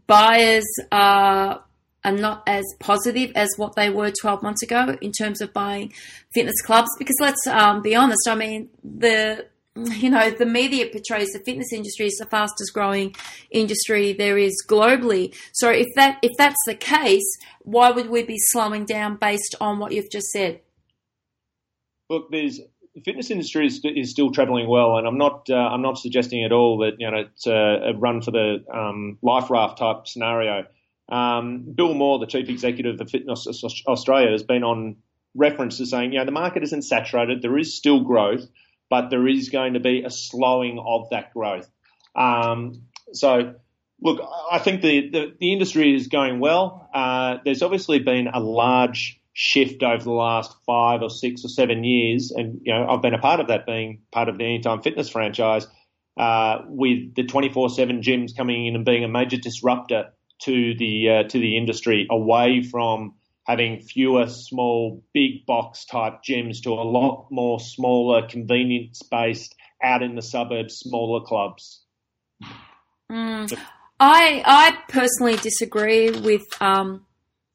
buyers 0.07 0.65
are 0.91 1.63
are 2.03 2.11
not 2.11 2.43
as 2.47 2.65
positive 2.79 3.31
as 3.35 3.49
what 3.57 3.75
they 3.75 3.89
were 3.89 4.11
12 4.11 4.41
months 4.41 4.63
ago 4.63 4.97
in 5.01 5.11
terms 5.11 5.39
of 5.39 5.53
buying 5.53 5.93
fitness 6.33 6.59
clubs? 6.61 6.89
Because 6.97 7.15
let's 7.21 7.45
um, 7.47 7.81
be 7.81 7.95
honest, 7.95 8.27
I 8.27 8.35
mean 8.35 8.69
the 8.83 9.45
you 9.75 10.09
know, 10.09 10.29
the 10.29 10.45
media 10.45 10.87
portrays 10.87 11.31
the 11.31 11.39
fitness 11.39 11.71
industry 11.71 12.07
as 12.07 12.15
the 12.15 12.25
fastest 12.25 12.73
growing 12.73 13.15
industry 13.51 14.13
there 14.13 14.37
is 14.37 14.63
globally. 14.67 15.33
So 15.53 15.69
if 15.69 15.87
that 15.95 16.19
if 16.21 16.31
that's 16.37 16.61
the 16.65 16.75
case, 16.75 17.37
why 17.61 17.91
would 17.91 18.09
we 18.09 18.23
be 18.23 18.37
slowing 18.37 18.85
down 18.85 19.15
based 19.15 19.55
on 19.61 19.79
what 19.79 19.93
you've 19.93 20.11
just 20.11 20.27
said? 20.27 20.61
Look, 22.09 22.31
there's 22.31 22.59
the 22.93 23.01
fitness 23.01 23.31
industry 23.31 23.67
is, 23.67 23.79
is 23.83 24.11
still 24.11 24.31
travelling 24.31 24.67
well, 24.67 24.97
and 24.97 25.07
I'm 25.07 25.17
not 25.17 25.49
uh, 25.49 25.55
I'm 25.55 25.81
not 25.81 25.97
suggesting 25.97 26.43
at 26.43 26.51
all 26.51 26.79
that 26.79 26.99
you 26.99 27.09
know 27.09 27.17
it's 27.17 27.47
a, 27.47 27.91
a 27.91 27.93
run 27.93 28.21
for 28.21 28.31
the 28.31 28.65
um, 28.73 29.17
life 29.21 29.49
raft 29.49 29.77
type 29.77 30.07
scenario. 30.07 30.65
Um, 31.09 31.63
Bill 31.75 31.93
Moore, 31.93 32.19
the 32.19 32.25
chief 32.25 32.49
executive 32.49 32.99
of 32.99 33.09
Fitness 33.09 33.47
Australia, 33.87 34.31
has 34.31 34.43
been 34.43 34.63
on 34.63 34.97
reference 35.35 35.77
to 35.77 35.85
saying, 35.85 36.13
you 36.13 36.19
know, 36.19 36.25
the 36.25 36.31
market 36.31 36.63
isn't 36.63 36.83
saturated. 36.83 37.41
There 37.41 37.57
is 37.57 37.73
still 37.75 38.01
growth, 38.01 38.47
but 38.91 39.09
there 39.09 39.25
is 39.25 39.49
going 39.49 39.73
to 39.73 39.79
be 39.79 40.03
a 40.03 40.11
slowing 40.11 40.77
of 40.77 41.09
that 41.11 41.33
growth. 41.33 41.67
Um, 42.13 42.83
so, 43.13 43.55
look, 44.01 44.21
I 44.51 44.59
think 44.59 44.81
the, 44.81 45.09
the, 45.09 45.33
the 45.39 45.53
industry 45.53 45.95
is 45.95 46.09
going 46.09 46.41
well. 46.41 46.89
Uh, 46.93 47.37
there's 47.45 47.63
obviously 47.63 47.99
been 47.99 48.27
a 48.27 48.41
large 48.41 49.19
shift 49.31 49.81
over 49.81 50.03
the 50.03 50.11
last 50.11 50.53
five 50.65 51.01
or 51.01 51.09
six 51.09 51.45
or 51.45 51.47
seven 51.47 51.85
years, 51.85 52.31
and 52.31 52.59
you 52.63 52.73
know 52.73 52.85
I've 52.85 53.01
been 53.01 53.13
a 53.13 53.19
part 53.19 53.39
of 53.39 53.47
that, 53.47 53.65
being 53.65 54.01
part 54.11 54.27
of 54.27 54.37
the 54.37 54.43
Anytime 54.43 54.81
Fitness 54.81 55.09
franchise, 55.09 55.67
uh, 56.17 56.63
with 56.65 57.15
the 57.15 57.23
24/7 57.23 58.03
gyms 58.03 58.35
coming 58.35 58.67
in 58.67 58.75
and 58.75 58.83
being 58.83 59.05
a 59.05 59.07
major 59.07 59.37
disruptor 59.37 60.11
to 60.41 60.75
the 60.75 61.09
uh, 61.09 61.23
to 61.29 61.39
the 61.39 61.55
industry, 61.55 62.07
away 62.09 62.61
from 62.61 63.13
having 63.45 63.81
fewer 63.81 64.27
small 64.27 65.03
big 65.13 65.45
box 65.45 65.85
type 65.85 66.21
gyms 66.27 66.61
to 66.63 66.71
a 66.71 66.83
lot 66.83 67.27
more 67.31 67.59
smaller, 67.59 68.27
convenience 68.27 69.01
based, 69.09 69.55
out 69.83 70.03
in 70.03 70.15
the 70.15 70.21
suburbs, 70.21 70.75
smaller 70.75 71.25
clubs. 71.25 71.81
Mm. 73.11 73.51
I 73.99 74.41
I 74.45 74.77
personally 74.89 75.37
disagree 75.37 76.11
with 76.11 76.45
um, 76.61 77.05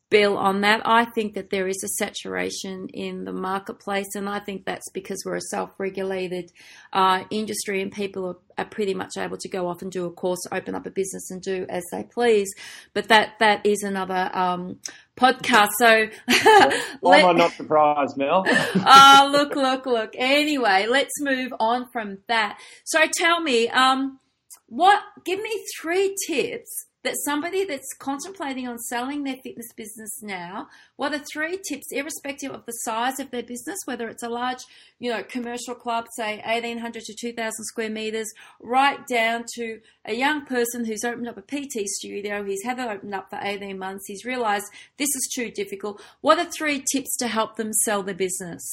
Bill 0.09 0.37
on 0.39 0.61
that. 0.61 0.83
I 0.85 1.05
think 1.05 1.35
that 1.35 1.51
there 1.51 1.67
is 1.67 1.83
a 1.83 1.89
saturation 1.89 2.89
in 2.95 3.25
the 3.25 3.33
marketplace, 3.33 4.15
and 4.15 4.29
I 4.29 4.39
think 4.39 4.65
that's 4.65 4.89
because 4.93 5.21
we're 5.27 5.37
a 5.37 5.41
self-regulated 5.51 6.53
uh, 6.93 7.25
industry, 7.31 7.83
and 7.83 7.91
people 7.91 8.27
are, 8.27 8.37
are, 8.57 8.69
pretty 8.69 8.95
much 8.95 9.17
able 9.19 9.37
to 9.39 9.49
go 9.49 9.67
off 9.67 9.83
and 9.83 9.91
do 9.91 10.05
a 10.05 10.11
course, 10.13 10.39
open 10.53 10.77
up 10.77 10.87
a 10.87 10.91
business, 10.91 11.31
and 11.33 11.43
do 11.43 11.67
as 11.69 11.83
they 11.91 12.05
please. 12.05 12.49
But 12.95 13.09
that 13.09 13.41
that 13.41 13.67
is 13.67 13.83
another 13.83 14.31
um, 14.33 14.79
podcast. 15.17 15.71
So, 15.79 16.07
why 17.01 17.19
am 17.19 17.29
I 17.31 17.33
not 17.33 17.53
surprised, 17.53 18.17
Mel? 18.17 18.45
oh, 18.47 19.29
look, 19.33 19.57
look, 19.57 19.87
look. 19.87 20.13
Anyway, 20.17 20.87
let's 20.89 21.21
move 21.21 21.53
on 21.59 21.87
from 21.93 22.19
that. 22.29 22.61
So, 22.85 23.05
tell 23.13 23.41
me, 23.41 23.69
um, 23.71 24.21
what? 24.67 25.03
Give 25.25 25.41
me 25.43 25.65
three 25.81 26.15
tips 26.29 26.87
that 27.07 27.17
somebody 27.25 27.65
that's 27.65 27.95
contemplating 28.01 28.67
on 28.67 28.79
selling 28.79 29.23
their 29.23 29.37
fitness 29.37 29.73
business 29.77 30.11
now, 30.23 30.69
what 30.97 31.15
are 31.15 31.23
three 31.33 31.57
tips, 31.69 31.87
irrespective 31.93 32.51
of 32.51 32.67
the 32.67 32.73
size 32.73 33.21
of 33.21 33.31
their 33.31 33.45
business, 33.45 33.79
whether 33.85 34.09
it's 34.09 34.25
a 34.25 34.29
large, 34.29 34.59
you 34.99 35.13
know, 35.13 35.23
commercial 35.23 35.77
club, 35.77 36.07
say 36.17 36.43
1800 36.45 37.05
to 37.05 37.15
2000 37.15 37.65
square 37.65 37.91
meters, 37.91 38.27
right 38.61 39.07
down 39.07 39.45
to 39.55 39.79
a 40.05 40.15
young 40.15 40.45
person 40.45 40.85
who's 40.85 41.05
opened 41.05 41.29
up 41.29 41.39
a 41.39 41.43
PT 41.43 41.87
studio, 41.87 42.43
he's 42.43 42.65
had 42.65 42.81
it 42.81 42.89
opened 42.89 43.15
up 43.15 43.31
for 43.31 43.39
18 43.41 43.79
months, 43.79 44.07
he's 44.09 44.25
realized 44.25 44.67
this 44.99 45.15
is 45.15 45.31
too 45.33 45.49
difficult. 45.53 46.03
What 46.23 46.41
are 46.41 46.51
three 46.51 46.83
tips 46.93 47.17
to 47.19 47.29
help 47.29 47.55
them 47.55 47.73
sell 47.73 48.03
their 48.03 48.17
business? 48.17 48.65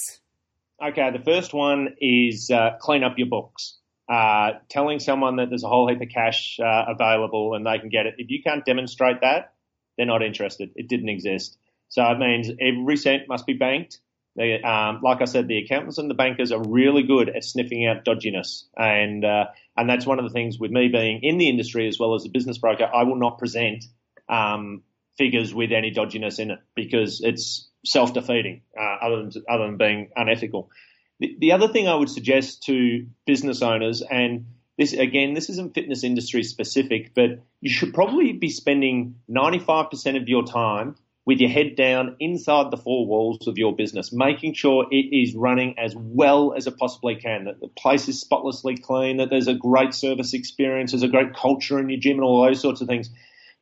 Okay, 0.83 1.11
the 1.11 1.23
first 1.23 1.53
one 1.53 1.89
is 2.01 2.49
uh, 2.51 2.71
clean 2.79 3.03
up 3.03 3.13
your 3.19 3.27
books 3.27 3.77
uh, 4.13 4.59
telling 4.69 4.99
someone 4.99 5.37
that 5.37 5.49
there's 5.49 5.63
a 5.63 5.67
whole 5.67 5.89
heap 5.89 5.99
of 5.99 6.09
cash 6.09 6.59
uh, 6.59 6.85
available 6.87 7.55
and 7.55 7.65
they 7.65 7.79
can 7.79 7.89
get 7.89 8.05
it. 8.05 8.15
If 8.19 8.29
you 8.29 8.43
can't 8.43 8.63
demonstrate 8.63 9.21
that, 9.21 9.53
they're 9.97 10.05
not 10.05 10.21
interested. 10.21 10.69
It 10.75 10.87
didn't 10.87 11.09
exist. 11.09 11.57
So 11.89 12.03
it 12.03 12.19
means 12.19 12.51
every 12.61 12.97
cent 12.97 13.23
must 13.27 13.47
be 13.47 13.53
banked. 13.53 13.99
They, 14.35 14.61
um, 14.61 14.99
like 15.03 15.21
I 15.21 15.25
said, 15.25 15.47
the 15.47 15.57
accountants 15.63 15.97
and 15.97 16.11
the 16.11 16.15
bankers 16.15 16.51
are 16.51 16.61
really 16.61 17.03
good 17.03 17.29
at 17.29 17.43
sniffing 17.43 17.87
out 17.87 18.03
dodginess, 18.05 18.63
and 18.75 19.23
uh, 19.23 19.45
and 19.77 19.87
that's 19.87 20.07
one 20.07 20.17
of 20.17 20.25
the 20.25 20.31
things 20.31 20.57
with 20.59 20.71
me 20.71 20.87
being 20.87 21.19
in 21.21 21.37
the 21.37 21.49
industry 21.49 21.87
as 21.87 21.99
well 21.99 22.15
as 22.15 22.25
a 22.25 22.29
business 22.29 22.57
broker. 22.57 22.89
I 22.91 23.03
will 23.03 23.15
not 23.15 23.37
present 23.37 23.85
um, 24.27 24.81
figures 25.19 25.53
with 25.53 25.71
any 25.71 25.91
dodginess 25.91 26.39
in 26.39 26.49
it 26.49 26.59
because 26.75 27.21
it's 27.21 27.69
self 27.85 28.15
defeating, 28.15 28.63
uh, 28.75 29.05
other 29.05 29.17
than 29.17 29.31
other 29.47 29.65
than 29.67 29.77
being 29.77 30.09
unethical. 30.15 30.71
The, 31.23 31.37
the 31.39 31.51
other 31.53 31.69
thing 31.69 31.87
I 31.87 31.95
would 31.95 32.09
suggest 32.09 32.63
to 32.63 33.07
business 33.25 33.61
owners, 33.61 34.01
and 34.01 34.45
this 34.77 34.91
again, 34.91 35.35
this 35.35 35.49
isn't 35.49 35.73
fitness 35.73 36.03
industry 36.03 36.43
specific, 36.43 37.13
but 37.15 37.39
you 37.61 37.69
should 37.69 37.93
probably 37.93 38.33
be 38.33 38.49
spending 38.49 39.15
95% 39.29 40.21
of 40.21 40.27
your 40.27 40.43
time 40.43 40.97
with 41.25 41.39
your 41.39 41.49
head 41.49 41.77
down 41.77 42.17
inside 42.19 42.71
the 42.71 42.77
four 42.77 43.07
walls 43.07 43.47
of 43.47 43.57
your 43.57 43.73
business, 43.73 44.11
making 44.11 44.53
sure 44.53 44.85
it 44.91 45.15
is 45.15 45.33
running 45.33 45.79
as 45.79 45.95
well 45.95 46.53
as 46.57 46.67
it 46.67 46.75
possibly 46.75 47.15
can, 47.15 47.45
that 47.45 47.61
the 47.61 47.69
place 47.69 48.09
is 48.09 48.19
spotlessly 48.19 48.75
clean, 48.75 49.15
that 49.15 49.29
there's 49.29 49.47
a 49.47 49.53
great 49.53 49.93
service 49.93 50.33
experience, 50.33 50.91
there's 50.91 51.03
a 51.03 51.07
great 51.07 51.33
culture 51.33 51.79
in 51.79 51.87
your 51.87 52.01
gym, 52.01 52.17
and 52.17 52.25
all 52.25 52.43
those 52.43 52.59
sorts 52.59 52.81
of 52.81 52.89
things 52.89 53.09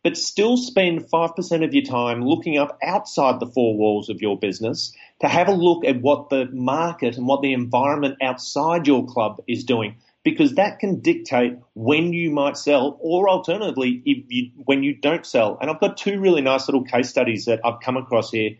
but 0.04 0.18
still 0.18 0.58
spend 0.58 1.10
5% 1.10 1.66
of 1.66 1.74
your 1.74 1.84
time 1.84 2.24
looking 2.24 2.58
up 2.58 2.78
outside 2.84 3.40
the 3.40 3.46
four 3.48 3.78
walls 3.78 4.10
of 4.10 4.22
your 4.22 4.38
business 4.38 4.94
to 5.22 5.28
have 5.28 5.48
a 5.48 5.54
look 5.54 5.86
at 5.86 6.02
what 6.02 6.30
the 6.30 6.48
market 6.52 7.18
and 7.18 7.28
what 7.28 7.42
the 7.42 7.54
environment 7.54 8.18
outside 8.22 8.88
your 8.88 9.06
club 9.06 9.42
is 9.48 9.64
doing 9.64 9.96
because 10.24 10.56
that 10.56 10.80
can 10.80 11.00
dictate 11.00 11.58
when 11.74 12.14
you 12.14 12.32
might 12.32 12.58
sell 12.58 12.98
or 13.00 13.30
alternatively 13.30 14.02
if 14.06 14.26
you, 14.30 14.52
when 14.66 14.84
you 14.84 14.96
don't 14.96 15.26
sell. 15.26 15.58
And 15.60 15.70
I've 15.70 15.80
got 15.80 15.98
two 15.98 16.20
really 16.20 16.42
nice 16.42 16.68
little 16.68 16.84
case 16.84 17.10
studies 17.10 17.46
that 17.46 17.62
I've 17.66 17.80
come 17.82 17.98
across 17.98 18.32
here. 18.32 18.52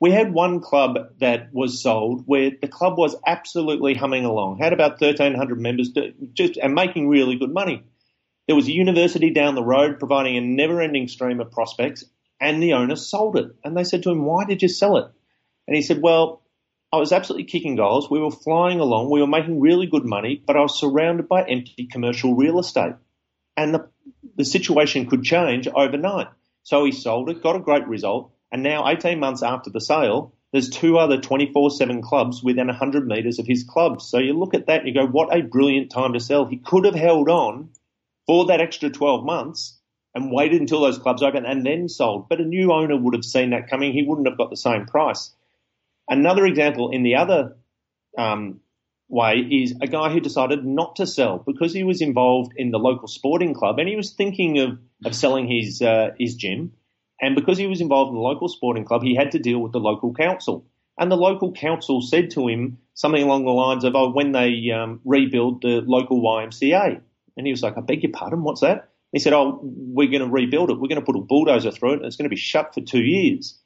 We 0.00 0.10
had 0.10 0.32
one 0.32 0.60
club 0.60 0.96
that 1.20 1.52
was 1.52 1.80
sold 1.80 2.24
where 2.26 2.50
the 2.60 2.66
club 2.66 2.98
was 2.98 3.14
absolutely 3.26 3.94
humming 3.94 4.24
along, 4.24 4.58
had 4.58 4.72
about 4.72 5.00
1,300 5.00 5.60
members 5.60 5.90
just, 6.32 6.56
and 6.56 6.74
making 6.74 7.08
really 7.08 7.36
good 7.36 7.52
money. 7.52 7.84
There 8.46 8.56
was 8.56 8.66
a 8.66 8.72
university 8.72 9.30
down 9.30 9.54
the 9.54 9.62
road 9.62 9.98
providing 9.98 10.36
a 10.36 10.40
never 10.40 10.80
ending 10.80 11.08
stream 11.08 11.40
of 11.40 11.52
prospects, 11.52 12.04
and 12.40 12.62
the 12.62 12.72
owner 12.72 12.96
sold 12.96 13.36
it. 13.36 13.54
And 13.62 13.76
they 13.76 13.84
said 13.84 14.02
to 14.02 14.10
him, 14.10 14.24
Why 14.24 14.44
did 14.44 14.62
you 14.62 14.68
sell 14.68 14.96
it? 14.96 15.10
And 15.68 15.76
he 15.76 15.82
said, 15.82 16.02
Well, 16.02 16.42
I 16.92 16.96
was 16.96 17.12
absolutely 17.12 17.44
kicking 17.44 17.76
goals. 17.76 18.10
We 18.10 18.20
were 18.20 18.30
flying 18.30 18.80
along. 18.80 19.10
We 19.10 19.20
were 19.20 19.26
making 19.26 19.60
really 19.60 19.86
good 19.86 20.04
money, 20.04 20.42
but 20.44 20.56
I 20.56 20.60
was 20.60 20.78
surrounded 20.78 21.28
by 21.28 21.44
empty 21.44 21.86
commercial 21.86 22.34
real 22.34 22.58
estate. 22.58 22.94
And 23.56 23.74
the, 23.74 23.88
the 24.36 24.44
situation 24.44 25.06
could 25.06 25.22
change 25.22 25.68
overnight. 25.68 26.28
So 26.64 26.84
he 26.84 26.92
sold 26.92 27.30
it, 27.30 27.42
got 27.42 27.56
a 27.56 27.60
great 27.60 27.86
result. 27.86 28.32
And 28.50 28.62
now, 28.62 28.86
18 28.88 29.18
months 29.18 29.42
after 29.42 29.70
the 29.70 29.80
sale, 29.80 30.34
there's 30.52 30.68
two 30.68 30.98
other 30.98 31.18
24 31.18 31.70
7 31.70 32.02
clubs 32.02 32.42
within 32.42 32.66
100 32.66 33.06
metres 33.06 33.38
of 33.38 33.46
his 33.46 33.64
club. 33.64 34.02
So 34.02 34.18
you 34.18 34.38
look 34.38 34.52
at 34.52 34.66
that 34.66 34.80
and 34.80 34.88
you 34.88 34.94
go, 34.94 35.06
what 35.06 35.34
a 35.34 35.42
brilliant 35.42 35.90
time 35.90 36.12
to 36.12 36.20
sell. 36.20 36.44
He 36.44 36.58
could 36.58 36.84
have 36.84 36.94
held 36.94 37.30
on 37.30 37.70
for 38.26 38.46
that 38.46 38.60
extra 38.60 38.90
12 38.90 39.24
months 39.24 39.78
and 40.14 40.32
waited 40.32 40.60
until 40.60 40.82
those 40.82 40.98
clubs 40.98 41.22
open 41.22 41.46
and 41.46 41.64
then 41.64 41.88
sold. 41.88 42.28
But 42.28 42.40
a 42.40 42.44
new 42.44 42.72
owner 42.72 42.96
would 42.96 43.14
have 43.14 43.24
seen 43.24 43.50
that 43.50 43.68
coming. 43.68 43.92
He 43.92 44.04
wouldn't 44.06 44.28
have 44.28 44.38
got 44.38 44.50
the 44.50 44.56
same 44.56 44.86
price. 44.86 45.32
Another 46.08 46.44
example 46.46 46.90
in 46.90 47.02
the 47.02 47.16
other 47.16 47.56
um, 48.18 48.60
way 49.08 49.36
is 49.38 49.74
a 49.80 49.86
guy 49.86 50.10
who 50.10 50.20
decided 50.20 50.64
not 50.64 50.96
to 50.96 51.06
sell 51.06 51.38
because 51.38 51.72
he 51.72 51.84
was 51.84 52.02
involved 52.02 52.52
in 52.56 52.70
the 52.70 52.78
local 52.78 53.08
sporting 53.08 53.54
club 53.54 53.78
and 53.78 53.88
he 53.88 53.96
was 53.96 54.12
thinking 54.12 54.58
of, 54.58 54.78
of 55.04 55.14
selling 55.14 55.48
his, 55.48 55.80
uh, 55.80 56.10
his 56.18 56.34
gym. 56.34 56.72
And 57.20 57.36
because 57.36 57.56
he 57.56 57.66
was 57.66 57.80
involved 57.80 58.10
in 58.10 58.16
the 58.16 58.20
local 58.20 58.48
sporting 58.48 58.84
club, 58.84 59.02
he 59.02 59.14
had 59.14 59.32
to 59.32 59.38
deal 59.38 59.60
with 59.60 59.72
the 59.72 59.80
local 59.80 60.12
council. 60.12 60.66
And 60.98 61.10
the 61.10 61.16
local 61.16 61.52
council 61.52 62.02
said 62.02 62.30
to 62.32 62.48
him 62.48 62.78
something 62.94 63.22
along 63.22 63.44
the 63.44 63.52
lines 63.52 63.84
of, 63.84 63.94
oh, 63.94 64.10
when 64.10 64.32
they 64.32 64.70
um, 64.70 65.00
rebuild 65.04 65.62
the 65.62 65.82
local 65.86 66.20
YMCA. 66.20 67.00
And 67.36 67.46
he 67.46 67.52
was 67.52 67.62
like, 67.62 67.76
I 67.76 67.80
beg 67.80 68.02
your 68.02 68.12
pardon, 68.12 68.42
what's 68.42 68.60
that? 68.60 68.90
He 69.12 69.18
said, 69.18 69.32
Oh, 69.32 69.60
we're 69.62 70.10
going 70.10 70.22
to 70.22 70.30
rebuild 70.30 70.70
it. 70.70 70.74
We're 70.74 70.88
going 70.88 71.00
to 71.00 71.04
put 71.04 71.16
a 71.16 71.20
bulldozer 71.20 71.70
through 71.70 71.94
it 71.94 71.96
and 71.96 72.06
it's 72.06 72.16
going 72.16 72.28
to 72.28 72.34
be 72.34 72.36
shut 72.36 72.74
for 72.74 72.80
two 72.80 73.02
years. 73.02 73.58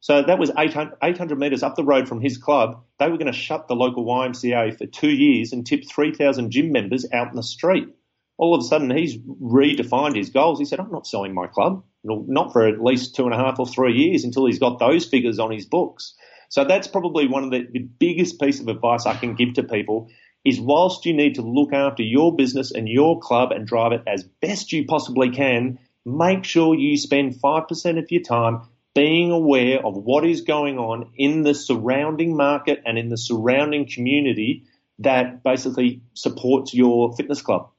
So 0.00 0.22
that 0.22 0.38
was 0.38 0.50
800, 0.56 0.98
800 1.02 1.38
metres 1.38 1.62
up 1.62 1.76
the 1.76 1.84
road 1.84 2.08
from 2.08 2.20
his 2.20 2.36
club. 2.36 2.82
They 2.98 3.08
were 3.08 3.16
going 3.16 3.32
to 3.32 3.38
shut 3.38 3.68
the 3.68 3.74
local 3.74 4.04
YMCA 4.04 4.76
for 4.76 4.86
two 4.86 5.10
years 5.10 5.52
and 5.52 5.66
tip 5.66 5.84
3,000 5.88 6.50
gym 6.50 6.72
members 6.72 7.06
out 7.12 7.30
in 7.30 7.36
the 7.36 7.42
street. 7.42 7.88
All 8.36 8.54
of 8.54 8.60
a 8.60 8.64
sudden, 8.64 8.94
he's 8.94 9.16
redefined 9.16 10.16
his 10.16 10.30
goals. 10.30 10.58
He 10.58 10.64
said, 10.64 10.80
I'm 10.80 10.90
not 10.90 11.06
selling 11.06 11.32
my 11.32 11.46
club, 11.46 11.84
not 12.02 12.52
for 12.52 12.66
at 12.66 12.82
least 12.82 13.14
two 13.14 13.24
and 13.24 13.32
a 13.32 13.38
half 13.38 13.58
or 13.58 13.66
three 13.66 13.94
years 13.94 14.24
until 14.24 14.44
he's 14.44 14.58
got 14.58 14.78
those 14.78 15.06
figures 15.06 15.38
on 15.38 15.50
his 15.50 15.64
books. 15.64 16.14
So 16.50 16.64
that's 16.64 16.86
probably 16.86 17.26
one 17.26 17.44
of 17.44 17.50
the, 17.50 17.66
the 17.72 17.78
biggest 17.78 18.40
piece 18.40 18.60
of 18.60 18.68
advice 18.68 19.06
I 19.06 19.16
can 19.16 19.34
give 19.34 19.54
to 19.54 19.62
people 19.62 20.10
is 20.44 20.60
whilst 20.60 21.06
you 21.06 21.14
need 21.14 21.36
to 21.36 21.42
look 21.42 21.72
after 21.72 22.02
your 22.02 22.34
business 22.34 22.70
and 22.70 22.88
your 22.88 23.18
club 23.20 23.50
and 23.52 23.66
drive 23.66 23.92
it 23.92 24.02
as 24.06 24.24
best 24.24 24.72
you 24.72 24.84
possibly 24.84 25.30
can, 25.30 25.78
make 26.04 26.44
sure 26.44 26.74
you 26.74 26.96
spend 26.96 27.34
5% 27.34 27.98
of 27.98 28.10
your 28.10 28.22
time 28.22 28.62
being 28.94 29.30
aware 29.32 29.84
of 29.84 29.96
what 29.96 30.24
is 30.24 30.42
going 30.42 30.78
on 30.78 31.10
in 31.16 31.42
the 31.42 31.54
surrounding 31.54 32.36
market 32.36 32.82
and 32.86 32.98
in 32.98 33.08
the 33.08 33.16
surrounding 33.16 33.88
community 33.88 34.64
that 35.00 35.42
basically 35.42 36.02
supports 36.14 36.72
your 36.72 37.14
fitness 37.16 37.42
club. 37.42 37.70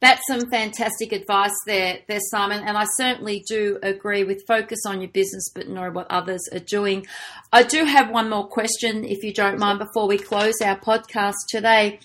That's 0.00 0.22
some 0.28 0.48
fantastic 0.50 1.12
advice 1.12 1.54
there, 1.66 1.98
there, 2.08 2.20
Simon. 2.30 2.62
And 2.66 2.78
I 2.78 2.86
certainly 2.96 3.44
do 3.46 3.78
agree 3.82 4.24
with 4.24 4.46
focus 4.46 4.80
on 4.86 5.00
your 5.00 5.10
business, 5.10 5.50
but 5.54 5.68
know 5.68 5.90
what 5.90 6.06
others 6.10 6.42
are 6.52 6.60
doing. 6.60 7.06
I 7.52 7.62
do 7.62 7.84
have 7.84 8.10
one 8.10 8.30
more 8.30 8.46
question, 8.46 9.04
if 9.04 9.22
you 9.22 9.32
don't 9.32 9.58
mind, 9.58 9.78
before 9.78 10.08
we 10.08 10.18
close 10.18 10.54
our 10.62 10.78
podcast 10.78 11.34
today. 11.50 12.00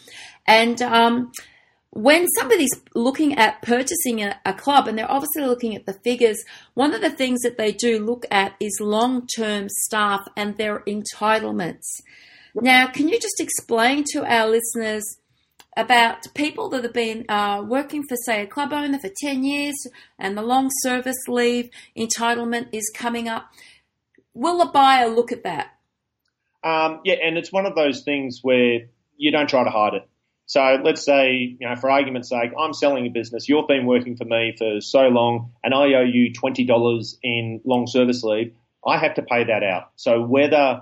And 0.45 0.81
um, 0.81 1.31
when 1.91 2.27
somebody's 2.38 2.71
looking 2.95 3.38
at 3.38 3.62
purchasing 3.62 4.23
a, 4.23 4.39
a, 4.45 4.53
club 4.53 4.88
and 4.88 4.97
they're 4.97 5.12
obviously 5.12 5.43
looking 5.43 5.75
at 5.75 5.86
the 5.86 5.93
figures, 5.93 6.43
one 6.73 6.93
of 6.93 7.01
the 7.01 7.10
things 7.10 7.41
that 7.41 7.57
they 7.57 7.71
do 7.71 7.99
look 7.99 8.25
at 8.31 8.53
is 8.60 8.79
long 8.81 9.27
term 9.27 9.67
staff 9.69 10.21
and 10.36 10.57
their 10.57 10.79
entitlements. 10.81 11.86
Now, 12.55 12.88
can 12.88 13.07
you 13.07 13.19
just 13.19 13.39
explain 13.39 14.03
to 14.12 14.25
our 14.25 14.49
listeners 14.49 15.03
about 15.77 16.27
people 16.34 16.69
that 16.69 16.84
have 16.84 16.93
been 16.93 17.25
uh, 17.29 17.63
working 17.65 18.03
for, 18.03 18.15
say, 18.25 18.41
a 18.41 18.47
club 18.47 18.73
owner 18.73 18.99
for 18.99 19.10
10 19.21 19.43
years 19.43 19.75
and 20.19 20.38
the 20.38 20.41
long 20.41 20.69
service 20.81 21.27
leave 21.27 21.69
entitlement 21.97 22.67
is 22.71 22.91
coming 22.95 23.27
up? 23.27 23.51
Will 24.34 24.62
a 24.62 24.71
buyer 24.71 25.10
look 25.10 25.31
at 25.31 25.43
that? 25.43 25.77
Um, 26.63 27.01
yeah, 27.03 27.15
and 27.15 27.38
it's 27.38 27.51
one 27.51 27.65
of 27.65 27.75
those 27.75 28.01
things 28.01 28.39
where 28.41 28.81
you 29.17 29.31
don't 29.31 29.49
try 29.49 29.63
to 29.63 29.69
hide 29.69 29.93
it. 29.95 30.07
So 30.45 30.81
let's 30.84 31.03
say, 31.03 31.55
you 31.60 31.69
know, 31.69 31.75
for 31.77 31.89
argument's 31.89 32.27
sake, 32.27 32.51
I'm 32.60 32.73
selling 32.73 33.05
a 33.05 33.10
business. 33.10 33.47
You've 33.47 33.67
been 33.67 33.86
working 33.86 34.17
for 34.17 34.25
me 34.25 34.53
for 34.57 34.81
so 34.81 35.07
long, 35.07 35.53
and 35.63 35.73
I 35.73 35.93
owe 35.93 36.03
you 36.03 36.34
twenty 36.34 36.65
dollars 36.65 37.17
in 37.23 37.62
long 37.63 37.88
service 37.88 38.21
leave. 38.21 38.53
I 38.86 38.97
have 38.97 39.13
to 39.13 39.21
pay 39.21 39.45
that 39.45 39.63
out. 39.63 39.91
So 39.95 40.21
whether, 40.21 40.81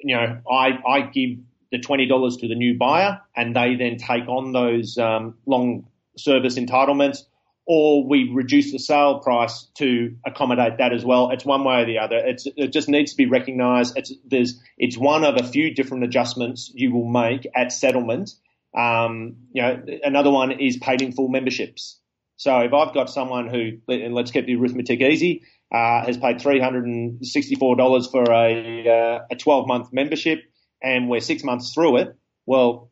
you 0.00 0.16
know, 0.16 0.40
I 0.50 0.78
I 0.84 1.02
give 1.02 1.38
the 1.72 1.78
twenty 1.78 2.06
dollars 2.06 2.36
to 2.38 2.48
the 2.48 2.54
new 2.54 2.76
buyer, 2.76 3.20
and 3.36 3.54
they 3.54 3.76
then 3.76 3.96
take 3.96 4.28
on 4.28 4.52
those 4.52 4.98
um, 4.98 5.34
long 5.46 5.88
service 6.16 6.58
entitlements, 6.58 7.18
or 7.66 8.06
we 8.06 8.30
reduce 8.32 8.72
the 8.72 8.78
sale 8.78 9.20
price 9.20 9.68
to 9.76 10.16
accommodate 10.26 10.78
that 10.78 10.92
as 10.92 11.04
well. 11.04 11.30
It's 11.30 11.44
one 11.44 11.64
way 11.64 11.82
or 11.82 11.86
the 11.86 11.98
other. 11.98 12.16
It's, 12.16 12.46
it 12.56 12.72
just 12.72 12.88
needs 12.88 13.12
to 13.12 13.16
be 13.16 13.26
recognised. 13.26 13.96
It's 13.96 14.12
there's 14.24 14.60
it's 14.76 14.96
one 14.96 15.24
of 15.24 15.36
a 15.36 15.44
few 15.44 15.74
different 15.74 16.04
adjustments 16.04 16.70
you 16.74 16.92
will 16.92 17.08
make 17.08 17.46
at 17.54 17.72
settlement 17.72 18.30
um, 18.76 19.36
you 19.52 19.62
know, 19.62 19.82
another 20.04 20.30
one 20.30 20.52
is 20.52 20.76
paid 20.76 21.02
in 21.02 21.12
full 21.12 21.28
memberships. 21.28 21.98
So 22.36 22.60
if 22.60 22.72
I've 22.72 22.94
got 22.94 23.10
someone 23.10 23.48
who, 23.48 23.78
and 23.88 24.14
let's 24.14 24.30
keep 24.30 24.46
the 24.46 24.54
arithmetic 24.56 25.00
easy, 25.00 25.42
uh, 25.72 26.04
has 26.04 26.16
paid 26.16 26.38
$364 26.38 28.10
for 28.10 28.22
a, 28.30 28.88
uh, 28.88 29.24
a 29.30 29.36
12 29.36 29.66
month 29.66 29.92
membership 29.92 30.44
and 30.82 31.08
we're 31.08 31.20
six 31.20 31.44
months 31.44 31.72
through 31.72 31.98
it, 31.98 32.16
well, 32.46 32.90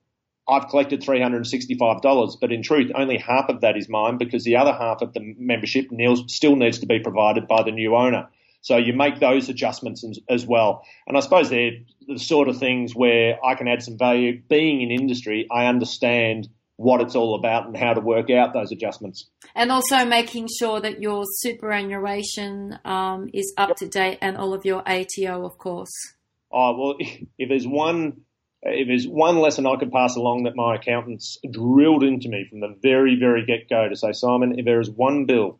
I've 0.48 0.68
collected 0.68 1.02
$365, 1.02 2.40
but 2.40 2.52
in 2.52 2.62
truth, 2.62 2.92
only 2.94 3.18
half 3.18 3.48
of 3.48 3.62
that 3.62 3.76
is 3.76 3.88
mine 3.88 4.16
because 4.16 4.44
the 4.44 4.56
other 4.56 4.72
half 4.72 5.02
of 5.02 5.12
the 5.12 5.34
membership 5.38 5.86
still 6.28 6.54
needs 6.54 6.78
to 6.80 6.86
be 6.86 7.00
provided 7.00 7.48
by 7.48 7.64
the 7.64 7.72
new 7.72 7.96
owner. 7.96 8.28
So 8.60 8.76
you 8.76 8.92
make 8.92 9.20
those 9.20 9.48
adjustments 9.48 10.04
as 10.28 10.46
well. 10.46 10.84
And 11.06 11.16
I 11.16 11.20
suppose 11.20 11.50
they're 11.50 11.78
the 12.06 12.18
sort 12.18 12.48
of 12.48 12.58
things 12.58 12.94
where 12.94 13.44
I 13.44 13.54
can 13.54 13.68
add 13.68 13.82
some 13.82 13.98
value. 13.98 14.42
Being 14.48 14.82
in 14.82 14.90
industry, 14.90 15.46
I 15.50 15.66
understand 15.66 16.48
what 16.76 17.00
it's 17.00 17.14
all 17.14 17.34
about 17.34 17.66
and 17.66 17.76
how 17.76 17.94
to 17.94 18.00
work 18.00 18.30
out 18.30 18.52
those 18.52 18.70
adjustments. 18.70 19.28
And 19.54 19.72
also 19.72 20.04
making 20.04 20.48
sure 20.58 20.80
that 20.80 21.00
your 21.00 21.24
superannuation 21.38 22.78
um, 22.84 23.30
is 23.32 23.52
up 23.56 23.70
yep. 23.70 23.76
to 23.78 23.88
date 23.88 24.18
and 24.20 24.36
all 24.36 24.52
of 24.52 24.64
your 24.64 24.82
ATO, 24.86 25.44
of 25.44 25.58
course. 25.58 25.92
Oh 26.52 26.76
well, 26.76 26.96
if 27.38 27.48
there's 27.48 27.66
one 27.66 28.22
if 28.62 28.88
there's 28.88 29.06
one 29.06 29.38
lesson 29.38 29.66
I 29.66 29.76
could 29.76 29.92
pass 29.92 30.16
along 30.16 30.44
that 30.44 30.56
my 30.56 30.74
accountants 30.74 31.38
drilled 31.48 32.02
into 32.02 32.28
me 32.28 32.46
from 32.48 32.60
the 32.60 32.74
very 32.82 33.16
very 33.16 33.44
get 33.44 33.68
go 33.68 33.88
to 33.88 33.96
say, 33.96 34.12
Simon, 34.12 34.58
if 34.58 34.64
there 34.64 34.80
is 34.80 34.90
one 34.90 35.26
bill 35.26 35.58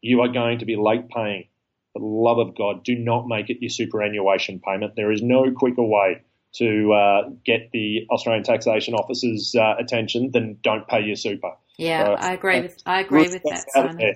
you 0.00 0.20
are 0.20 0.28
going 0.28 0.60
to 0.60 0.64
be 0.64 0.76
late 0.76 1.08
paying, 1.08 1.48
for 1.92 2.00
the 2.00 2.06
love 2.06 2.38
of 2.38 2.56
God, 2.56 2.84
do 2.84 2.94
not 2.94 3.26
make 3.26 3.50
it 3.50 3.58
your 3.60 3.70
superannuation 3.70 4.60
payment. 4.60 4.94
There 4.96 5.10
is 5.10 5.22
no 5.22 5.50
quicker 5.50 5.82
way 5.82 6.22
to 6.54 6.92
uh, 6.92 7.28
get 7.44 7.70
the 7.72 8.06
Australian 8.10 8.44
Taxation 8.44 8.94
Office's 8.94 9.54
uh, 9.54 9.74
attention 9.78 10.30
than 10.32 10.58
don't 10.62 10.86
pay 10.86 11.00
your 11.00 11.16
super. 11.16 11.52
Yeah, 11.76 12.16
I 12.18 12.32
agree 12.32 12.60
with 12.60 12.82
I 12.86 13.00
agree 13.00 13.28
with 13.28 13.42
that, 13.44 13.70
Simon. 13.70 14.14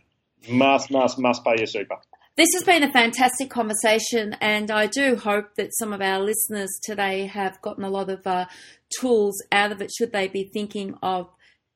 Must, 0.49 0.91
must, 0.91 1.19
must 1.19 1.45
pay 1.45 1.55
your 1.59 1.67
super. 1.67 1.97
This 2.35 2.49
has 2.55 2.65
been 2.65 2.83
a 2.83 2.91
fantastic 2.91 3.51
conversation, 3.51 4.35
and 4.41 4.71
I 4.71 4.87
do 4.87 5.17
hope 5.17 5.55
that 5.57 5.77
some 5.77 5.93
of 5.93 6.01
our 6.01 6.19
listeners 6.19 6.71
today 6.83 7.27
have 7.27 7.61
gotten 7.61 7.85
a 7.85 7.91
lot 7.91 8.09
of 8.09 8.27
uh, 8.27 8.47
tools 8.99 9.37
out 9.53 9.71
of 9.71 9.83
it 9.83 9.91
should 9.93 10.13
they 10.13 10.29
be 10.29 10.45
thinking 10.45 10.95
of 11.03 11.29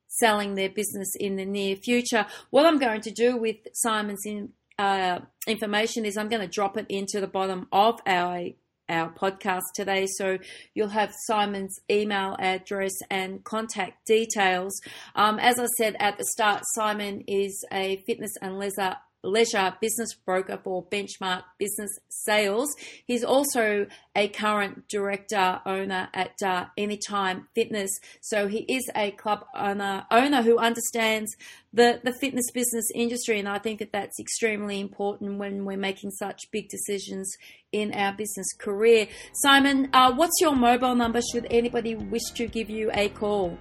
selling 0.07 0.55
their 0.55 0.69
business 0.69 1.13
in 1.19 1.35
the 1.35 1.45
near 1.45 1.75
future. 1.75 2.25
What 2.49 2.65
I'm 2.65 2.79
going 2.79 3.01
to 3.01 3.11
do 3.11 3.37
with 3.37 3.57
Simon's 3.73 4.25
in, 4.25 4.49
uh, 4.79 5.19
information 5.45 6.05
is 6.05 6.17
I'm 6.17 6.27
going 6.27 6.41
to 6.41 6.47
drop 6.47 6.75
it 6.75 6.87
into 6.89 7.21
the 7.21 7.27
bottom 7.27 7.67
of 7.71 7.99
our 8.07 8.47
our 8.89 9.11
podcast 9.11 9.63
today. 9.75 10.07
So 10.07 10.37
you'll 10.73 10.87
have 10.87 11.13
Simon's 11.27 11.77
email 11.91 12.35
address 12.39 12.93
and 13.11 13.43
contact 13.43 14.07
details. 14.07 14.79
Um, 15.13 15.39
as 15.39 15.59
I 15.59 15.65
said 15.77 15.97
at 15.99 16.17
the 16.17 16.25
start, 16.25 16.63
Simon 16.73 17.23
is 17.27 17.63
a 17.71 18.01
fitness 18.07 18.31
and 18.41 18.57
leisure 18.57 18.95
leisure 19.27 19.75
business 19.81 20.13
broker 20.13 20.59
for 20.63 20.85
Benchmark 20.85 21.43
Business 21.59 21.91
Sales. 22.09 22.73
He's 23.05 23.23
also 23.23 23.87
a 24.15 24.27
current 24.29 24.87
director 24.87 25.61
owner 25.65 26.09
at 26.13 26.41
uh, 26.43 26.65
Anytime 26.77 27.47
Fitness. 27.53 27.91
So 28.21 28.47
he 28.47 28.59
is 28.59 28.89
a 28.95 29.11
club 29.11 29.45
owner 29.55 30.05
owner 30.09 30.41
who 30.41 30.57
understands 30.57 31.35
the 31.73 31.99
the 32.03 32.13
fitness 32.13 32.49
business 32.51 32.85
industry, 32.95 33.39
and 33.39 33.47
I 33.47 33.59
think 33.59 33.79
that 33.79 33.91
that's 33.91 34.19
extremely 34.19 34.79
important 34.79 35.37
when 35.37 35.65
we're 35.65 35.77
making 35.77 36.11
such 36.11 36.49
big 36.51 36.69
decisions 36.69 37.31
in 37.71 37.93
our 37.93 38.13
business 38.13 38.47
career. 38.57 39.07
Simon, 39.33 39.89
uh, 39.93 40.13
what's 40.13 40.39
your 40.39 40.55
mobile 40.55 40.95
number? 40.95 41.21
Should 41.31 41.47
anybody 41.51 41.95
wish 41.95 42.23
to 42.35 42.47
give 42.47 42.69
you 42.69 42.89
a 42.93 43.09
call? 43.09 43.57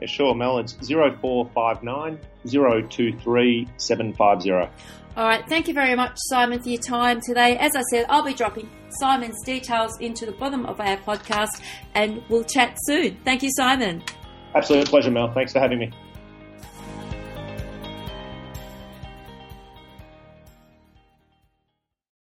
Yeah, 0.00 0.06
sure, 0.06 0.34
Mel. 0.34 0.58
It's 0.58 0.74
0459 0.74 2.18
023 2.46 3.68
750. 3.76 4.72
All 5.18 5.26
right. 5.26 5.44
Thank 5.48 5.66
you 5.66 5.74
very 5.74 5.96
much, 5.96 6.12
Simon, 6.14 6.62
for 6.62 6.68
your 6.68 6.80
time 6.80 7.20
today. 7.20 7.56
As 7.56 7.74
I 7.74 7.82
said, 7.90 8.06
I'll 8.08 8.22
be 8.22 8.34
dropping 8.34 8.70
Simon's 9.00 9.42
details 9.44 9.98
into 9.98 10.24
the 10.24 10.30
bottom 10.30 10.64
of 10.64 10.78
our 10.78 10.96
podcast 10.98 11.60
and 11.94 12.22
we'll 12.28 12.44
chat 12.44 12.78
soon. 12.84 13.18
Thank 13.24 13.42
you, 13.42 13.50
Simon. 13.56 14.04
Absolute 14.54 14.86
pleasure, 14.86 15.10
Mel. 15.10 15.32
Thanks 15.34 15.52
for 15.52 15.58
having 15.58 15.80
me. 15.80 15.90